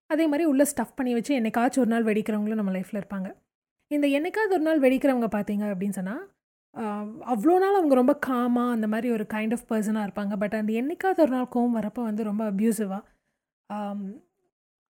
அதே 0.09 0.25
மாதிரி 0.31 0.45
உள்ளே 0.51 0.65
ஸ்டஃப் 0.71 0.97
பண்ணி 0.99 1.11
வச்சு 1.17 1.31
என்னைக்காச்சும் 1.39 1.83
ஒரு 1.83 1.91
நாள் 1.93 2.07
வெடிக்கிறவங்களும் 2.09 2.59
நம்ம 2.61 2.71
லைஃப்பில் 2.77 2.99
இருப்பாங்க. 3.01 3.29
இந்த 3.91 4.07
என்னைக்காவது 4.17 4.55
ஒரு 4.57 4.65
நாள் 4.69 4.81
வெடிக்கிறவங்க 4.85 5.29
பார்த்தீங்க 5.35 5.65
அப்படின்னு 5.73 5.97
சொன்னால் 5.99 6.23
அவ்வளோ 7.33 7.55
நாள் 7.63 7.77
அவங்க 7.79 7.95
ரொம்ப 7.99 8.13
காமாக 8.27 8.75
அந்த 8.75 8.87
மாதிரி 8.91 9.07
ஒரு 9.15 9.25
கைண்ட் 9.33 9.53
ஆஃப் 9.55 9.65
பர்சனாக 9.71 10.05
இருப்பாங்க. 10.07 10.33
பட் 10.41 10.55
அந்த 10.59 10.71
என்னைக்காவது 10.81 11.23
ஒரு 11.25 11.33
நாள் 11.35 11.49
கோவம் 11.55 11.77
வரப்போ 11.79 12.01
வந்து 12.09 12.23
ரொம்ப 12.29 12.43
அப்யூசிவாக 12.51 13.01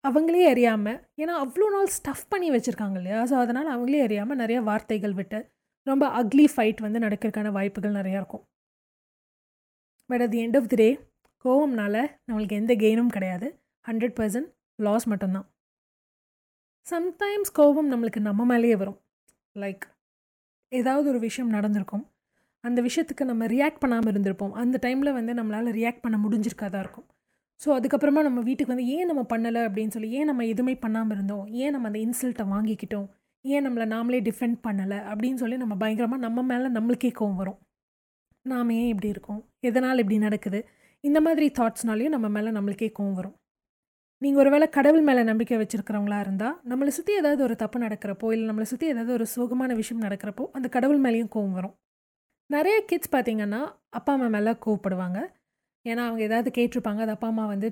அவங்களே 0.04 0.46
அறியாமல் 0.50 1.00
ஏன்னா 1.18 1.34
அவ்வளோ 1.44 1.66
நாள் 1.70 1.90
ஸ்டஃப் 1.98 2.30
பண்ணி 2.30 2.52
வச்சுருக்காங்க 2.52 2.96
இல்லையா? 2.96 3.24
ஸோ 3.24 3.34
அதனால் 3.34 3.70
அவங்களே 3.76 4.02
அறியாமல் 4.02 4.38
நிறைய 4.38 4.62
வார்த்தைகள் 4.62 5.14
விட்டு 5.14 5.40
ரொம்ப 5.88 6.24
அக்லி 6.24 6.46
ஃபைட் 6.56 6.82
வந்து 6.82 7.00
நடக்கிறதுக்கான 7.00 7.52
வாய்ப்புகள் 7.52 7.92
நிறையா 7.92 8.18
இருக்கும். 8.22 8.44
But 10.06 10.22
at 10.22 10.30
the 10.30 10.48
end 10.48 10.58
of 10.58 10.68
the 10.68 10.76
day 10.76 11.00
கோவம்னால 11.46 11.96
நம்மளுக்கு 12.32 12.52
எந்த 12.52 12.74
கெயினும் 12.76 13.08
கிடையாது. 13.08 13.48
ஹண்ட்ரட் 13.88 14.16
பர்சன்ட் 14.20 14.50
லாஸ் 14.76 15.08
மட்டும்தான். 15.08 15.48
சம்டைம்ஸ் 16.88 17.52
கோபம் 17.54 17.92
நம்மளுக்கு 17.92 18.20
நம்ம 18.20 18.46
மேலேயே 18.46 18.76
வரும். 18.76 19.00
லைக் 19.56 19.86
ஏதாவது 20.72 21.10
ஒரு 21.10 21.20
விஷயம் 21.20 21.50
நடந்திருக்கும். 21.50 22.12
அந்த 22.64 22.82
விஷயத்துக்கு 22.82 23.24
நம்ம 23.24 23.46
ரியாக்ட் 23.46 23.80
பண்ணாமல் 23.80 24.14
இருந்திருப்போம். 24.14 24.52
அந்த 24.52 24.80
டைமில் 24.82 25.14
வந்து 25.14 25.34
நம்மளால் 25.34 25.70
ரியாக்ட் 25.80 26.02
பண்ண 26.02 26.18
முடிஞ்சிருக்காதான் 26.18 26.80
இருக்கும். 26.80 27.08
ஸோ 27.62 27.70
அதுக்கப்புறமா 27.78 28.22
நம்ம 28.28 28.40
வீட்டுக்கு 28.42 28.74
வந்து 28.76 28.88
ஏன் 28.96 29.10
நம்ம 29.10 29.24
பண்ணலை? 29.34 29.62
அப்படின்னு 29.68 29.88
சொல்லி 29.88 30.10
ஏன் 30.10 30.26
நம்ம 30.26 30.46
எதுவுமே 30.46 30.76
பண்ணாமல் 30.76 31.16
இருந்தோம்? 31.16 31.44
ஏன் 31.48 31.72
நம்ம 31.72 31.88
அந்த 31.88 32.00
இன்சல்ட்டை 32.06 32.46
வாங்கிக்கிட்டோம்? 32.54 33.08
ஏன் 33.46 33.66
நம்மளை 33.68 33.86
நாமளே 33.96 34.20
டிஃபெண்ட் 34.30 34.58
பண்ணலை? 34.68 35.00
அப்படின்னு 35.12 35.34
சொல்லி 35.34 35.58
நம்ம 35.58 35.76
பயங்கரமாக 35.76 36.22
நம்ம 36.22 36.44
மேலே 36.44 36.68
நம்மளுக்கே 36.68 37.12
கோவம் 37.20 37.36
வரும். 37.36 37.60
நாம் 38.46 38.70
ஏன் 38.70 38.88
இப்படி 38.88 39.08
இருக்கோம்? 39.08 39.42
எதனால் 39.60 39.98
இப்படி 39.98 40.18
நடக்குது? 40.18 40.60
இந்த 41.04 41.22
மாதிரி 41.22 41.52
தாட்ஸ்னாலையும் 41.60 42.16
நம்ம 42.16 42.28
மேலே 42.30 42.50
நம்மளுக்கே 42.50 42.90
கோவம் 43.00 43.14
வரும். 43.14 43.36
நீங்கள் 44.22 44.42
ஒருவேளை 44.42 44.70
கடவுள் 44.70 45.02
மேலே 45.02 45.22
நம்பிக்கை 45.24 45.58
வச்சுருக்கிறவங்களா 45.58 46.20
இருந்தால் 46.20 46.58
நம்மளை 46.70 46.88
சுற்றி 46.88 47.14
ஏதாவது 47.16 47.44
ஒரு 47.44 47.56
தப்பு 47.56 47.78
நடக்கிறப்போ 47.80 48.28
இல்லை 48.32 48.46
நம்மளை 48.50 48.62
சுற்றி 48.62 48.88
ஏதாவது 48.88 49.14
ஒரு 49.14 49.26
சோகமான 49.36 49.76
விஷயம் 49.76 50.04
நடக்கிறப்போ 50.04 50.44
அந்த 50.52 50.68
கடவுள் 50.70 51.00
மேலேயும் 51.02 51.32
கோவம் 51.36 51.56
வரும். 51.60 51.76
நிறைய 52.50 52.78
கிட்ஸ் 52.90 53.14
பார்த்திங்கன்னா 53.16 53.62
அப்பா 53.90 54.14
அம்மா 54.14 54.28
மேலே 54.28 54.52
கோவப்படுவாங்க. 54.66 55.20
ஏன்னா 55.86 56.02
அவங்க 56.08 56.22
ஏதாவது 56.24 56.50
கேட்டிருப்பாங்க 56.58 56.98
அது 56.98 57.12
அப்பா 57.12 57.28
அம்மா 57.28 57.46
வந்து 57.46 57.68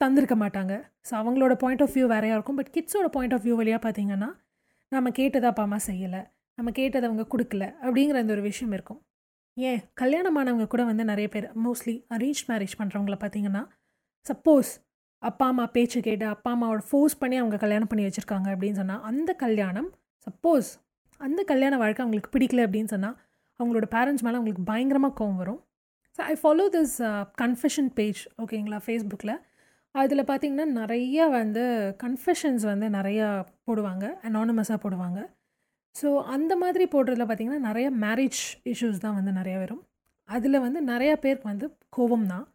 தந்திருக்க 0.00 0.36
மாட்டாங்க. 0.44 0.72
ஸோ 1.08 1.12
அவங்களோட 1.20 1.54
பாயிண்ட் 1.54 1.82
ஆஃப் 1.82 1.94
வியூ 1.96 2.06
வேறையாக 2.06 2.36
இருக்கும். 2.38 2.56
பட் 2.56 2.70
கிட்ஸோட 2.76 3.06
பாயிண்ட் 3.06 3.34
ஆஃப் 3.34 3.44
வியூ 3.46 3.54
வழியாக 3.54 3.80
பார்த்தீங்கன்னா 3.86 4.30
நம்ம 4.88 5.10
கேட்டதை 5.10 5.48
அப்பா 5.48 5.62
அம்மா 5.62 5.76
செய்யலை. 5.86 6.22
நம்ம 6.54 6.70
கேட்டதை 6.70 7.08
அவங்க 7.08 7.24
கொடுக்கல 7.32 7.64
அப்படிங்கிற 7.84 8.14
அந்த 8.14 8.32
ஒரு 8.32 8.42
விஷயம் 8.42 8.72
இருக்கும். 8.72 9.00
ஏன்? 9.56 9.80
கல்யாணமானவங்க 9.94 10.66
கூட 10.66 10.84
வந்து 10.84 11.04
நிறைய 11.04 11.28
பேர் 11.28 11.46
மோஸ்ட்லி 11.66 12.06
அரேஞ்ச் 12.10 12.42
மேரேஜ் 12.48 12.78
பண்ணுறவங்கள 12.80 13.16
பார்த்தீங்கன்னா 13.22 13.62
சப்போஸ் 14.26 14.70
அப்பா 15.22 15.46
அம்மா 15.46 15.64
பேச்சு 15.66 16.00
கேட்டு 16.00 16.26
அப்பா 16.26 16.50
அம்மாவோட 16.54 16.82
ஃபோர்ஸ் 16.90 17.18
பண்ணி 17.18 17.36
அவங்க 17.36 17.56
கல்யாணம் 17.56 17.88
பண்ணி 17.88 18.04
வச்சுருக்காங்க 18.06 18.48
அப்படின்னு 18.54 18.72
சொன்னால் 18.72 19.02
அந்த 19.02 19.32
கல்யாணம் 19.34 19.90
சப்போஸ் 20.26 20.70
அந்த 21.20 21.42
கல்யாண 21.42 21.76
வாழ்க்கை 21.76 22.02
அவங்களுக்கு 22.04 22.38
பிடிக்கல 22.38 22.64
அப்படின்னு 22.66 22.84
சொன்னால் 22.84 23.16
அவங்களோட 23.60 23.86
பேரண்ட்ஸ் 23.96 24.22
மேலே 24.22 24.36
அவங்களுக்கு 24.36 24.64
பயங்கரமாக 24.64 25.14
கோவம் 25.20 25.36
வரும். 25.36 25.60
So 26.16 26.20
I 26.32 26.34
follow 26.42 26.64
this 26.76 26.96
confession 27.42 27.90
page 27.98 28.20
ஓகேங்களா 28.42 28.78
ஃபேஸ்புக்கில் 28.86 29.34
அதில் 29.94 30.28
பார்த்திங்கன்னா 30.28 30.66
நிறைய 30.80 31.26
வந்து 31.38 31.64
கன்ஃபெஷன்ஸ் 32.04 32.64
வந்து 32.70 32.86
நிறையா 32.98 33.26
போடுவாங்க 33.66 34.04
அனானமஸாக 34.28 34.78
போடுவாங்க. 34.84 35.20
ஸோ 35.94 36.08
அந்த 36.34 36.52
மாதிரி 36.62 36.84
போடுறதுல 36.94 37.24
பார்த்திங்கன்னா 37.26 37.66
நிறைய 37.68 37.88
மேரேஜ் 38.04 38.40
இஷ்யூஸ் 38.72 39.02
தான் 39.04 39.16
வந்து 39.18 39.32
நிறைய 39.40 39.56
வரும். 39.64 39.82
அதில் 40.28 40.64
வந்து 40.66 40.80
நிறையா 40.92 41.14
பேருக்கு 41.24 41.50
வந்து 41.52 41.66
கோபம் 41.96 42.26
தான். 42.32 42.46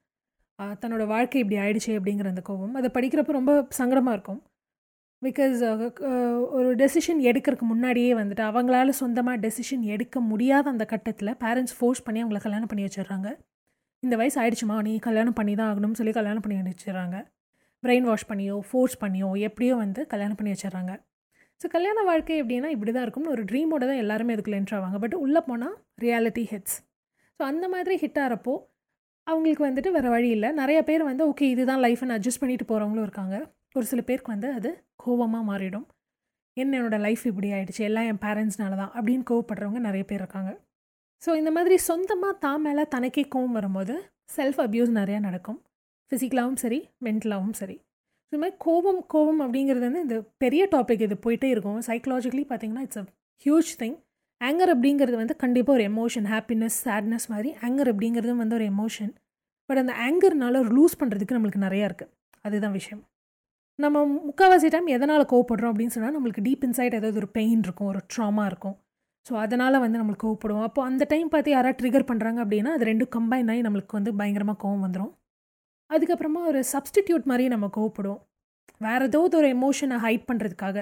தன்னோட 0.81 1.03
வாழ்க்கை 1.13 1.39
இப்படி 1.41 1.57
ஆயிடுச்சு 1.63 1.91
அப்படிங்கிற 1.99 2.29
அந்த 2.33 2.43
கோபம். 2.49 2.73
அதை 2.79 2.89
படிக்கிறப்ப 2.97 3.37
ரொம்ப 3.39 3.53
சங்கடமாக 3.79 4.15
இருக்கும். 4.17 4.41
பிகாஸ் 5.21 5.59
ஒரு 6.57 6.69
டெசிஷன் 6.81 7.21
எடுக்கிறதுக்கு 7.29 7.67
முன்னாடியே 7.73 8.11
வந்துட்டு 8.21 8.43
அவங்களால 8.49 8.95
சொந்தமாக 9.03 9.41
டெசிஷன் 9.45 9.83
எடுக்க 9.95 10.19
முடியாத 10.31 10.65
அந்த 10.73 10.85
கட்டத்தில் 10.93 11.37
பேரண்ட்ஸ் 11.45 11.77
ஃபோர்ஸ் 11.77 12.05
பண்ணி 12.07 12.21
அவங்கள 12.23 12.41
கல்யாணம் 12.45 12.71
பண்ணி 12.73 12.85
வச்சிடுறாங்க. 12.87 13.29
இந்த 14.03 14.15
வயசு 14.20 14.38
ஆயிடுச்சுமா? 14.41 14.75
நீ 14.88 14.91
கல்யாணம் 15.08 15.38
பண்ணி 15.39 15.53
தான் 15.60 15.70
ஆகணும்னு 15.72 16.00
சொல்லி 16.00 16.13
கல்யாணம் 16.18 16.44
பண்ணி 16.44 16.58
வச்சிடுறாங்க. 16.60 17.18
பிரெயின் 17.84 18.08
வாஷ் 18.10 18.29
பண்ணியோ 18.32 18.56
ஃபோர்ஸ் 18.70 18.96
பண்ணியோ 19.03 19.29
எப்படியோ 19.48 19.74
வந்து 19.84 20.01
கல்யாணம் 20.13 20.38
பண்ணி 20.39 20.51
வச்சிடுறாங்க. 20.53 20.94
ஸோ 21.62 21.68
கல்யாண 21.75 22.00
வாழ்க்கை 22.10 22.36
எப்படின்னா 22.41 22.70
இப்படி 22.75 22.91
தான் 22.96 23.06
இருக்கும்னு 23.06 23.34
ஒரு 23.36 23.44
ட்ரீமோட 23.50 23.84
தான் 23.89 24.01
எல்லாருமே 24.03 24.34
அதுக்குள்ள 24.36 24.60
என்ட்ரு 24.60 24.77
ஆவாங்க. 24.77 24.98
பட் 25.03 25.15
உள்ளே 25.25 25.41
போனால் 25.50 25.75
ரியாலிட்டி 26.06 26.44
ஹிட்ஸ் 26.51 26.77
ஸோ 27.39 27.44
அந்த 27.51 27.65
மாதிரி 27.74 27.96
ஹிட் 28.03 28.20
ஆகிறப்போ 28.24 28.53
அவங்களுக்கு 29.27 29.63
வந்துட்டு 29.68 29.89
வேறு 29.96 30.10
வழி 30.15 30.29
இல்லை. 30.36 30.50
நிறைய 30.62 30.79
பேர் 30.89 31.03
வந்து 31.10 31.24
ஓகே 31.32 31.46
இதுதான் 31.53 31.82
லைஃப்னு 31.86 32.15
அட்ஜஸ்ட் 32.18 32.41
பண்ணிட்டு 32.44 32.65
போகிறவங்களும் 32.72 33.06
இருக்காங்க. 33.08 33.36
ஒரு 33.77 33.86
சில 33.91 34.01
பேருக்கு 34.08 34.34
வந்து 34.36 34.50
அது 34.58 34.70
கோபமாக 35.03 35.44
மாறிடும். 35.51 35.86
என்ன 36.58 36.72
என்னோடய 36.79 37.01
லைஃப் 37.08 37.24
இப்படி 37.32 37.50
ஆகிடுச்சு 37.58 37.84
எல்லாம் 37.89 38.08
என் 38.12 38.22
பேரண்ட்ஸ்னால 38.25 38.77
தான் 38.82 38.91
அப்படின்னு 38.98 39.25
கோவப்படுறவங்க 39.29 39.82
நிறைய 39.88 40.03
பேர் 40.10 40.22
இருக்காங்க. 40.24 40.51
ஸோ 41.21 41.29
இந்த 41.39 41.51
மாதிரி 41.55 41.75
சொந்தமாக 41.89 42.33
தான் 42.45 42.61
மேலே 42.65 42.83
தனக்கே 42.93 43.23
கோவம் 43.35 43.55
வரும்போது 43.57 43.93
செல்ஃப் 44.35 44.59
அப்யூஸ் 44.65 44.91
நிறையா 44.99 45.19
நடக்கும். 45.27 45.59
ஃபிசிக்கலாகவும் 46.11 46.59
சரி 46.63 46.79
மென்டலாகவும் 47.05 47.55
சரி. 47.61 47.75
இந்த 48.27 48.38
மாதிரி 48.41 48.55
கோபம் 48.65 49.01
கோபம் 49.13 49.41
அப்படிங்கிறது 49.45 49.85
வந்து 49.88 50.03
இந்த 50.05 50.17
பெரிய 50.43 50.63
டாபிக் 50.73 51.03
இது 51.07 51.15
போயிட்டே 51.25 51.49
இருக்கும். 51.55 51.79
சைக்கலாஜிக்கலி 51.89 52.43
பார்த்தீங்கன்னா 52.51 52.83
it's 52.88 53.01
a 53.01 53.05
huge 53.45 53.71
thing 53.81 53.97
anger 54.41 54.71
அப்படிங்கிறது 54.73 55.17
வந்து 55.21 55.35
கண்டிப்பாக 55.43 55.77
ஒரு 55.77 55.85
எமோஷன் 55.91 56.27
ஹாப்பினஸ் 56.33 56.77
சேட்னஸ் 56.85 57.27
மாதிரி 57.33 57.49
ஆங்கர் 57.67 57.89
அப்படிங்கிறதும் 57.93 58.41
வந்து 58.43 58.57
ஒரு 58.59 58.67
எமோஷன் 58.73 59.11
பட் 59.69 59.81
அந்த 59.81 59.93
ஆங்கர்னால 60.07 60.59
ஒரு 60.63 60.71
லூஸ் 60.77 60.99
பண்ணுறதுக்கு 61.01 61.35
நம்மளுக்கு 61.38 61.65
நிறையா 61.67 61.88
இருக்குது 61.89 62.11
அதுதான் 62.45 62.75
விஷயம். 62.79 63.01
நம்ம 63.79 63.97
முக்கால்வாசி 64.27 64.69
டைம் 64.73 64.88
எதனால் 64.95 65.31
கோவப்படுறோம் 65.33 65.71
அப்படின்னு 65.73 65.95
சொன்னால் 65.95 66.15
நம்மளுக்கு 66.15 66.45
டீப் 66.47 66.63
இன்சைட் 66.67 66.97
ஏதாவது 66.99 67.19
ஒரு 67.21 67.29
பெயின் 67.38 67.61
இருக்கும் 67.65 67.89
ஒரு 67.93 68.01
ட்ராமா 68.13 68.45
இருக்கும். 68.51 68.77
ஸோ 69.29 69.36
அதனால் 69.45 69.81
வந்து 69.83 69.98
நம்மளுக்கு 70.01 70.25
கோவப்படுவோம். 70.27 70.67
அப்போ 70.67 70.81
அந்த 70.89 71.03
டைம் 71.13 71.27
பார்த்து 71.33 71.50
யாராவது 71.55 71.77
ட்ரிகர் 71.81 72.09
பண்ணுறாங்க 72.12 72.39
அப்படின்னா 72.43 72.71
அது 72.77 72.86
ரெண்டும் 72.89 73.12
கம்பைன் 73.15 73.50
ஆகி 73.53 73.62
நம்மளுக்கு 73.65 73.98
வந்து 73.98 74.12
பயங்கரமாக 74.19 74.57
கோவம் 74.63 74.83
வந்துடும் 74.86 75.12
அதுக்கப்புறமா 75.89 76.41
ஒரு 76.51 76.59
சப்ஸ்டிடியூட் 76.71 77.29
மாதிரி 77.31 77.45
நம்ம 77.53 77.67
கோவப்படுவோம். 77.77 78.21
வேறு 78.86 79.05
ஏதாவது 79.09 79.36
ஒரு 79.41 79.48
எமோஷனை 79.57 79.98
ஹைட் 80.05 80.25
பண்ணுறதுக்காக 80.29 80.77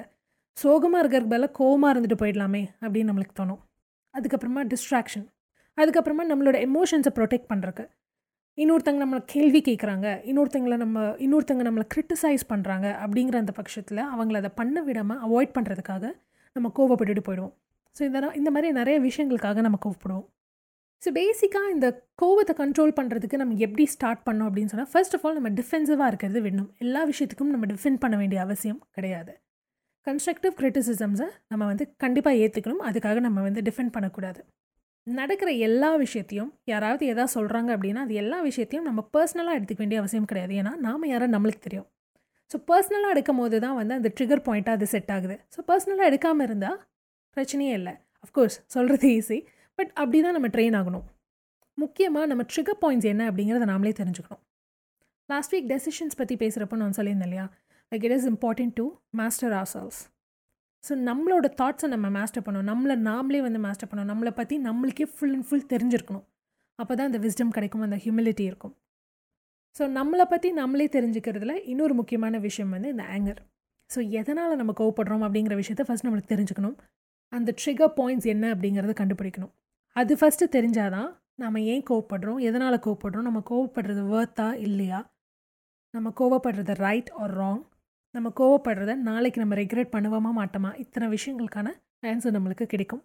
சோகமாக 0.57 1.01
இருக்கிறதுக்கு 1.03 1.33
பதிலாக 1.33 1.53
கோவமாக 1.59 1.91
இருந்துட்டு 1.93 2.17
போயிடலாமே 2.21 2.63
அப்படின்னு 2.83 3.09
நம்மளுக்கு 3.11 3.35
தோணும். 3.41 3.61
அதுக்கப்புறமா 4.13 4.61
டிஸ்ட்ராக்ஷன் 4.71 5.27
அதுக்கப்புறமா 5.77 6.23
நம்மளோட 6.31 6.57
எமோஷன்ஸை 6.67 7.11
ப்ரொடெக்ட் 7.17 7.49
பண்ணுறக்கு 7.51 7.85
இன்னொருத்தங்க 8.57 8.99
நம்மளை 9.03 9.21
கேள்வி 9.33 9.59
கேட்குறாங்க. 9.67 10.07
இன்னொருத்தங்களை 10.29 10.77
நம்ம 10.83 11.03
இன்னொருத்தங்க 11.25 11.63
நம்மளை 11.67 11.85
கிரிட்டிசைஸ் 11.93 12.43
பண்ணுறாங்க 12.51 12.87
அப்படிங்கிற 13.03 13.37
அந்த 13.43 13.53
பட்சத்தில் 13.59 14.01
அவங்கள 14.13 14.37
அதை 14.41 14.51
பண்ண 14.59 14.81
விடாமல் 14.87 15.19
அவாய்ட் 15.27 15.55
பண்ணுறதுக்காக 15.57 16.05
நம்ம 16.55 16.71
கோவப்பட்டுட்டு 16.77 17.23
போயிடுவோம். 17.27 17.53
ஸோ 17.97 18.03
இந்த 18.09 18.19
இந்த 18.39 18.49
மாதிரி 18.55 18.71
நிறைய 18.79 18.97
விஷயங்களுக்காக 19.07 19.61
நம்ம 19.67 19.79
கூப்பிடுவோம். 19.85 20.25
ஸோ 21.01 21.09
பேசிக்காக 21.17 21.67
இந்த 21.75 21.87
கோவத்தை 22.21 22.53
கண்ட்ரோல் 22.61 22.93
பண்ணுறதுக்கு 22.99 23.39
நம்ம 23.41 23.57
எப்படி 23.65 23.83
ஸ்டார்ட் 23.95 24.21
பண்ணோம் 24.27 24.47
அப்படின்னு 24.49 24.71
சொன்னால் 24.71 24.91
ஃபர்ஸ்ட் 24.93 25.15
ஆஃப் 25.17 25.25
ஆல் 25.25 25.37
நம்ம 25.39 25.49
டிஃபென்சிவாக 25.59 26.07
இருக்கிறது 26.11 26.39
விடணும். 26.45 26.69
எல்லா 26.83 27.01
விஷயத்துக்கும் 27.11 27.51
நம்ம 27.55 27.67
டிஃபெண்ட் 27.73 27.99
பண்ண 28.03 28.15
வேண்டிய 28.21 28.39
அவசியம் 28.45 28.79
கிடையாது. 28.97 29.33
கன்ஸ்ட்ரக்டிவ் 30.07 30.53
கிரிட்டிசிசம்ஸை 30.59 31.27
நம்ம 31.51 31.63
வந்து 31.71 31.85
கண்டிப்பாக 32.03 32.41
ஏற்றுக்கணும் 32.43 32.83
அதுக்காக 32.89 33.21
நம்ம 33.27 33.41
வந்து 33.47 33.61
டிஃபெண்ட் 33.69 33.93
பண்ணக்கூடாது. 33.95 34.41
நடக்கிற 35.07 35.49
எல்லா 35.67 35.89
விஷயத்தையும் 36.05 36.51
யாராவது 36.71 37.03
எதாவது 37.13 37.33
சொல்கிறாங்க 37.37 37.69
அப்படின்னா 37.75 38.01
அது 38.05 38.15
எல்லா 38.21 38.37
விஷயத்தையும் 38.49 38.87
நம்ம 38.89 39.01
பர்சனலாக 39.15 39.57
எடுத்துக்க 39.59 39.81
வேண்டிய 39.83 39.99
அவசியம் 40.01 40.27
கிடையாது. 40.31 40.53
ஏன்னா 40.61 40.73
நாம் 40.85 41.11
யாரும் 41.13 41.33
நம்மளுக்கு 41.35 41.61
தெரியும். 41.67 41.87
ஸோ 42.51 42.57
பர்சனலாக 42.71 43.13
எடுக்கும் 43.15 43.39
போது 43.41 43.57
தான் 43.65 43.77
வந்து 43.79 43.93
அந்த 43.99 44.09
ட்ரிகர் 44.17 44.43
பாயிண்ட்டாக 44.47 44.77
அது 44.79 44.87
செட் 44.93 45.11
ஆகுது. 45.15 45.35
ஸோ 45.55 45.59
பர்சனலாக 45.69 46.09
எடுக்காமல் 46.11 46.47
இருந்தால் 46.49 46.77
பிரச்சனையே 47.37 47.75
இல்லை. 47.79 47.93
அஃப்கோர்ஸ் 48.25 48.57
சொல்கிறது 48.75 49.09
ஈஸி 49.19 49.39
பட் 49.79 49.91
அப்படி 50.01 50.19
தான் 50.25 50.35
நம்ம 50.37 50.49
ட்ரெயின் 50.55 50.77
ஆகணும். 50.79 51.05
முக்கியமாக 51.77 52.27
நம்ம 52.31 52.43
ட்ரிகர் 52.51 52.81
பாயிண்ட்ஸ் 52.83 53.09
என்ன 53.13 53.23
அப்படிங்கிறத 53.29 53.65
நாமளே 53.71 53.93
தெரிஞ்சுக்கணும். 54.01 54.41
லாஸ்ட் 55.29 55.53
வீக் 55.53 55.67
டெசிஷன்ஸ் 55.73 56.19
பற்றி 56.19 56.35
பேசுகிறப்போ 56.43 56.75
நான் 56.81 56.95
சொல்லியிருந்தேன் 56.99 57.29
இல்லையா? 57.29 57.45
Like 57.91 58.05
it 58.07 58.15
is 58.17 58.27
important 58.31 58.73
to 58.79 58.85
master 59.19 59.53
ourselves 59.73 59.99
so 60.83 60.95
நம்மளோட 61.09 61.47
தாட்ஸை 61.59 61.87
நம்ம 61.93 62.07
மாஸ்டர் 62.17 62.43
பண்ணணும். 62.47 62.69
நம்மளை 62.71 62.95
நாமளே 63.09 63.39
வந்து 63.45 63.59
மாஸ்டர் 63.67 63.89
பண்ணணும். 63.91 64.11
நம்மளை 64.13 64.31
பற்றி 64.39 64.55
நம்மளுக்கே 64.67 65.05
ஃபுல் 65.13 65.33
அண்ட் 65.37 65.47
ஃபுல் 65.47 65.65
தெரிஞ்சிருக்கணும். 65.73 66.25
அப்போ 66.79 66.93
தான் 66.97 67.09
அந்த 67.11 67.19
விஸ்டம் 67.25 67.53
கிடைக்கும் 67.55 67.85
அந்த 67.87 67.97
ஹியூமிலிட்டி 68.03 68.43
இருக்கும். 68.49 68.73
ஸோ 69.75 69.83
நம்மளை 69.97 70.25
பற்றி 70.33 70.49
நம்மளே 70.61 70.87
தெரிஞ்சுக்கிறதுல 70.97 71.53
இன்னொரு 71.71 71.93
முக்கியமான 71.99 72.39
விஷயம் 72.45 72.71
வந்து 72.75 72.91
இந்த 72.93 73.03
ஆங்கர் 73.15 73.41
ஸோ 73.89 73.99
எதனால் 74.19 74.59
நம்ம 74.61 74.71
கோவப்படுறோம் 74.79 75.25
அப்படிங்கிற 75.25 75.55
விஷயத்த 75.61 75.83
ஃபஸ்ட் 75.87 76.05
நம்மளுக்கு 76.05 76.33
தெரிஞ்சுக்கணும். 76.33 76.77
அந்த 77.29 77.53
ட்ரிகர் 77.65 77.95
பாயிண்ட்ஸ் 77.97 78.25
என்ன 78.25 78.55
அப்படிங்கிறத 78.55 78.93
கண்டுபிடிக்கணும். 79.01 79.53
அது 79.93 80.15
ஃபஸ்ட்டு 80.15 80.45
தெரிஞ்சால் 80.51 80.89
தான் 80.89 81.21
நம்ம 81.35 81.61
ஏன் 81.61 81.83
கோவப்படுறோம்? 81.89 82.41
எதனால் 82.41 82.83
கோவப்படுறோம்? 82.85 83.27
நம்ம 83.29 83.43
கோவப்படுறது 83.49 84.03
வேர்த்தா 84.13 84.53
இல்லையா? 84.53 85.11
நம்ம 85.93 86.13
கோவப்படுறது 86.19 86.73
ரைட் 86.75 87.09
ஆர் 87.09 87.35
ராங் 87.37 87.63
நம்ம 88.11 88.31
கோவப்படுறத 88.39 88.95
நாளைக்கு 88.95 89.39
நம்ம 89.41 89.55
ரெகுலேட் 89.55 89.93
பண்ணுவோமா? 89.95 90.31
மாட்டோமா? 90.39 90.77
இத்தனை 90.77 91.07
விஷயங்களுக்கான 91.09 91.67
ஆன்சர் 92.01 92.35
நம்மளுக்கு 92.37 92.63
கிடைக்கும். 92.63 93.03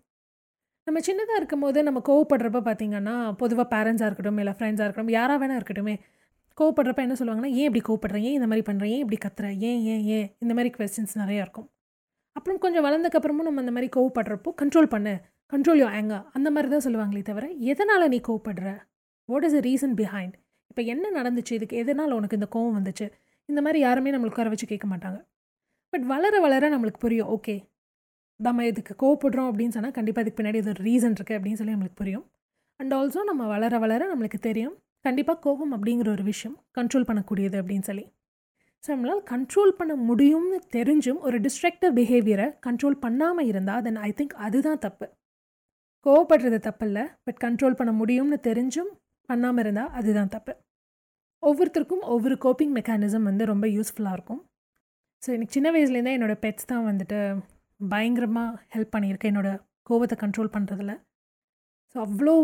நம்ம 0.84 1.00
சின்னதாக 1.00 1.36
இருக்கும்போது 1.36 1.82
நம்ம 1.82 2.00
கோவப்படுறப்ப 2.08 2.60
பார்த்திங்கன்னா 2.68 3.32
பொதுவாக 3.36 3.66
பேரண்ட்ஸாக 3.76 4.08
இருக்கட்டும் 4.08 4.38
இல்லை 4.38 4.52
ஃப்ரெண்ட்ஸாக 4.52 4.86
இருக்கட்டும் 4.86 5.08
யாராக 5.08 5.46
வேணா 5.46 5.54
இருக்கட்டும் 5.54 5.98
கோவப்படுறப்ப 6.60 6.96
என்ன 6.96 7.14
சொல்லுவாங்கன்னா 7.18 7.52
ஏன் 7.60 7.68
இப்படி 7.70 7.82
கோவப்படுறேன் 7.88 8.24
ஏன் 8.28 8.32
இந்த 8.32 8.46
மாதிரி 8.46 8.72
பண்ணுறேன் 8.72 8.92
ஏன் 8.94 9.02
இப்படி 9.04 9.18
கத்துறேன் 9.24 9.58
ஏன் 9.58 9.82
ஏன் 9.82 10.02
ஏன்? 10.16 10.36
இந்த 10.38 10.54
மாதிரி 10.54 10.74
கொஸ்டின்ஸ் 10.78 11.14
நிறையா 11.14 11.40
இருக்கும். 11.46 11.68
அப்புறம் 12.36 12.60
கொஞ்சம் 12.64 12.84
வளர்ந்தக்கப்புறமும் 12.86 13.46
நம்ம 13.48 13.62
அந்த 13.64 13.72
மாதிரி 13.76 13.88
கோவப்படுறப்போ 13.96 14.50
கண்ட்ரோல் 14.60 14.92
பண்ணு. 14.94 15.14
கண்ட்ரோல் 15.52 15.80
யோ 15.82 15.88
ஆங்கர் 15.98 16.24
அந்த 16.36 16.48
மாதிரி 16.54 16.68
தான் 16.74 16.84
சொல்லுவாங்களே 16.86 17.22
தவிர 17.30 17.46
எதனால் 17.72 18.10
நீ 18.14 18.18
கோவப்படுற? 18.28 18.68
What 19.28 19.44
is 19.48 19.56
the 19.56 19.60
reason 19.68 19.94
behind 20.00 20.34
இப்போ 20.70 20.82
என்ன 20.92 21.06
நடந்துச்சு? 21.18 21.52
இதுக்கு 21.58 21.76
எதனால் 21.82 22.16
உனக்கு 22.18 22.38
இந்த 22.38 22.48
கோவம் 22.54 22.76
வந்துச்சு? 22.78 23.06
இந்த 23.48 23.60
மாதிரி 23.64 23.78
யாருமே 23.86 24.12
நம்மளுக்கு 24.14 24.36
உட்கார 24.36 24.50
வச்சு 24.52 24.66
கேட்க 24.70 24.86
மாட்டாங்க. 24.92 25.18
பட் 25.92 26.04
வளர 26.12 26.34
வளர 26.44 26.70
நம்மளுக்கு 26.74 27.00
புரியும். 27.04 27.30
ஓகே 27.36 27.56
நம்ம 28.40 28.64
இதுக்கு 28.70 28.94
கோவப்படுறோம் 29.02 29.48
அப்படின்னு 29.50 29.74
சொன்னால் 29.76 29.96
கண்டிப்பாக 29.98 30.24
இதுக்கு 30.24 30.38
பின்னாடி 30.40 30.58
இது 30.62 30.72
ஒரு 30.74 30.82
ரீசன் 30.88 31.16
இருக்குது 31.18 31.36
அப்படின்னு 31.38 31.58
சொல்லி 31.60 31.74
நம்மளுக்கு 31.74 32.00
புரியும். 32.02 32.24
அண்ட் 32.80 32.94
ஆல்சோ 32.98 33.20
நம்ம 33.30 33.42
வளர 33.54 33.78
வளர 33.84 34.02
நம்மளுக்கு 34.12 34.38
தெரியும். 34.48 34.74
கண்டிப்பாக 35.06 35.38
கோபம் 35.46 35.72
அப்படிங்கிற 35.76 36.08
ஒரு 36.16 36.24
விஷயம் 36.32 36.56
கண்ட்ரோல் 36.78 37.06
பண்ணக்கூடியது 37.08 37.56
அப்படின்னு 37.60 37.86
சொல்லி. 37.90 38.04
ஸோ 38.84 38.88
நம்மளால் 38.92 39.22
கண்ட்ரோல் 39.32 39.72
பண்ண 39.78 39.92
முடியும்னு 40.08 40.56
தெரிஞ்சும் 40.76 41.18
ஒரு 41.26 41.36
டிஸ்ட்ரக்டிவ் 41.44 41.92
பிஹேவியரை 41.98 42.46
கண்ட்ரோல் 42.66 42.96
பண்ணாமல் 43.04 43.48
இருந்தால் 43.50 43.82
தென் 43.86 43.98
ஐ 44.06 44.10
திங்க் 44.18 44.34
அதுதான் 44.46 44.80
தப்பு. 44.86 45.06
கோவப்படுறது 46.06 46.58
தப்பில்ல 46.66 47.00
பட் 47.26 47.38
கண்ட்ரோல் 47.44 47.76
பண்ண 47.80 47.92
முடியும்னு 48.00 48.38
தெரிஞ்சும் 48.48 48.90
பண்ணாமல் 49.28 49.62
இருந்தால் 49.64 49.92
அதுதான் 49.98 50.32
தப்பு. 50.34 50.52
ஒவ்வொருத்தருக்கும் 51.42 52.02
ஒவ்வொரு 52.14 52.36
கோப்பிங் 52.44 52.74
மெக்கானிசம் 52.78 53.28
வந்து 53.30 53.44
ரொம்ப 53.52 53.66
யூஸ்ஃபுல்லாக 53.76 54.16
இருக்கும். 54.16 54.42
ஸோ 55.22 55.28
எனக்கு 55.36 55.56
சின்ன 55.56 55.68
வயசுலேருந்தே 55.76 56.16
என்னோடய 56.16 56.38
பெட்ஸ் 56.44 56.68
தான் 56.72 56.84
வந்துட்டு 56.90 57.18
பயங்கரமாக 57.80 58.58
ஹெல்ப் 58.74 58.92
பண்ணியிருக்கேன் 58.96 59.32
என்னோடய 59.32 59.60
கோவத்தை 59.90 60.16
கண்ட்ரோல் 60.24 60.52
பண்ணுறதுல 60.56 60.92
ஸோ 61.94 61.98
அவ்வளோ 62.06 62.34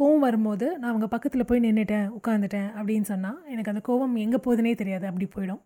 கோவம் 0.00 0.26
வரும்போது 0.26 0.66
நான் 0.80 0.90
அவங்க 0.92 1.06
பக்கத்தில் 1.14 1.48
போய் 1.48 1.64
நின்றுட்டேன் 1.64 2.06
உட்காந்துட்டேன் 2.18 2.68
அப்படின்னு 2.78 3.06
சொன்னால் 3.12 3.40
எனக்கு 3.52 3.72
அந்த 3.72 3.82
கோவம் 3.88 4.14
எங்கே 4.26 4.38
போகுதுனே 4.46 4.74
தெரியாது 4.82 5.06
அப்படி 5.10 5.26
போயிடும். 5.34 5.62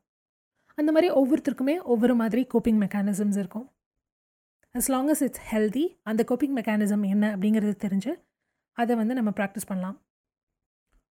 அந்த 0.81 0.91
மாதிரி 0.95 1.09
ஒவ்வொருத்தருக்குமே 1.21 1.77
ஒவ்வொரு 1.93 2.15
மாதிரி 2.23 2.43
கோப்பிங் 2.53 2.81
மெக்கானிசம்ஸ் 2.85 3.39
இருக்கும். 3.43 3.67
As 4.75 4.91
long 4.95 5.11
as 5.15 5.23
it's 5.27 5.43
healthy 5.53 5.85
அந்த 6.11 6.25
கோப்பிங் 6.31 6.55
மெக்கானிசம் 6.59 7.05
என்ன 7.15 7.25
அப்படிங்கிறது 7.35 7.75
தெரிஞ்சு 7.85 8.13
அதை 8.79 8.93
வந்து 9.01 9.15
நம்ம 9.19 9.31
ப்ராக்டிஸ் 9.39 9.69
பண்ணலாம். 9.71 9.97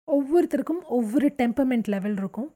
ஒவ்வொருத்தருக்கும் 0.07 0.83
ஒவ்வொரு 0.97 1.27
டெம்பர்மெண்ட் 1.41 1.87
லெவல் 1.93 2.17
இருக்கும். 2.21 2.49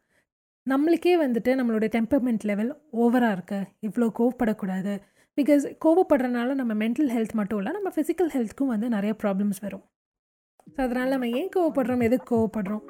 நம்மளுக்கே 0.68 1.13
வந்துட்டு 1.24 1.51
நம்மளோட 1.60 1.86
டெம்பர்மெண்ட் 1.96 2.44
லெவல் 2.50 2.70
ஓவராக 3.03 3.36
இருக்கு. 3.38 3.60
இவ்வளோ 3.88 4.08
கோவப்படக்கூடாது. 4.20 4.94
பிகாஸ் 5.38 5.63
கோவப்படுறனால 5.86 6.56
நம்ம 6.60 6.74
மென்டல் 6.84 7.12
ஹெல்த் 7.15 7.36
மட்டும் 7.39 7.60
இல்லை 7.62 7.72
நம்ம 7.77 7.89
ஃபிசிக்கல் 7.96 8.32
ஹெல்த்துக்கும் 8.36 8.72
வந்து 8.74 8.88
நிறைய 8.96 9.13
ப்ராப்ளம்ஸ் 9.24 9.62
வரும். 9.65 9.84
ஸோ 10.74 10.80
அதனால் 10.86 11.13
நம்ம 11.15 11.27
ஏன் 11.39 11.51
கோவப்படுறோம்? 11.56 12.03
எதுக்கு 12.08 12.27
கோவப்படுறோம்? 12.34 12.84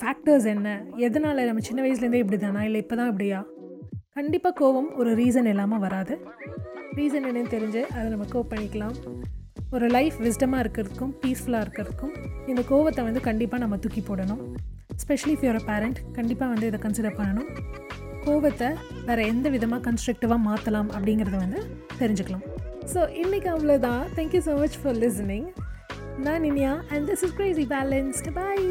ஃபேக்டர்ஸ் 0.00 0.46
என்ன? 0.54 0.68
எதனால் 1.06 1.46
நம்ம 1.48 1.62
சின்ன 1.68 1.80
வயசுலேருந்தே 1.84 2.22
இப்படி 2.24 2.38
தானா 2.44 2.62
இல்லை 2.68 2.80
இப்போ 2.84 2.96
தான் 3.00 3.10
இப்படியா? 3.12 3.40
கண்டிப்பாக 4.18 4.54
கோவம் 4.60 4.88
ஒரு 5.00 5.10
ரீசன் 5.18 5.48
இல்லாமல் 5.50 5.80
வராது. 5.82 6.14
ரீசன் 6.98 7.26
என்னன்னு 7.28 7.50
தெரிஞ்சு 7.52 7.82
அதை 7.94 8.06
நம்ம 8.12 8.24
கோப் 8.32 8.48
பண்ணிக்கலாம். 8.52 8.96
ஒரு 9.74 9.86
லைஃப் 9.96 10.16
விஸ்டமாக 10.24 10.62
இருக்கிறதுக்கும் 10.64 11.12
பீஸ்ஃபுல்லாக 11.22 11.64
இருக்கிறதுக்கும் 11.64 12.14
இந்த 12.50 12.62
கோவத்தை 12.70 13.02
வந்து 13.08 13.20
கண்டிப்பாக 13.28 13.60
நம்ம 13.64 13.76
தூக்கி 13.84 14.02
போடணும். 14.08 14.40
ஸ்பெஷலி 15.02 15.34
ஃப் 15.36 15.46
யுவர் 15.48 15.66
பேரண்ட் 15.68 16.00
கண்டிப்பாக 16.16 16.52
வந்து 16.54 16.68
இதை 16.70 16.80
கன்சிடர் 16.86 17.16
பண்ணணும். 17.20 17.48
கோவத்தை 18.26 18.70
வேறு 19.10 19.28
எந்த 19.32 19.48
விதமாக 19.56 19.82
கன்ஸ்ட்ரக்டிவாக 19.88 20.40
மாற்றலாம் 20.48 20.90
அப்படிங்கிறத 20.96 21.38
வந்து 21.44 21.62
தெரிஞ்சுக்கலாம். 22.02 22.44
ஸோ 22.94 23.02
இன்றைக்கி 23.22 23.50
அவ்வளோதான் 23.54 24.02
thank you 24.18 24.42
so 24.48 24.54
much 24.64 24.78
for 24.82 25.00
listening 25.04 25.48
நான் 26.26 26.46
Iniya 26.52 26.74
and 26.92 27.06
this 27.12 27.24
is 27.28 27.36
crazy 27.40 27.66
balanced 27.76 28.30
bye 28.38 28.66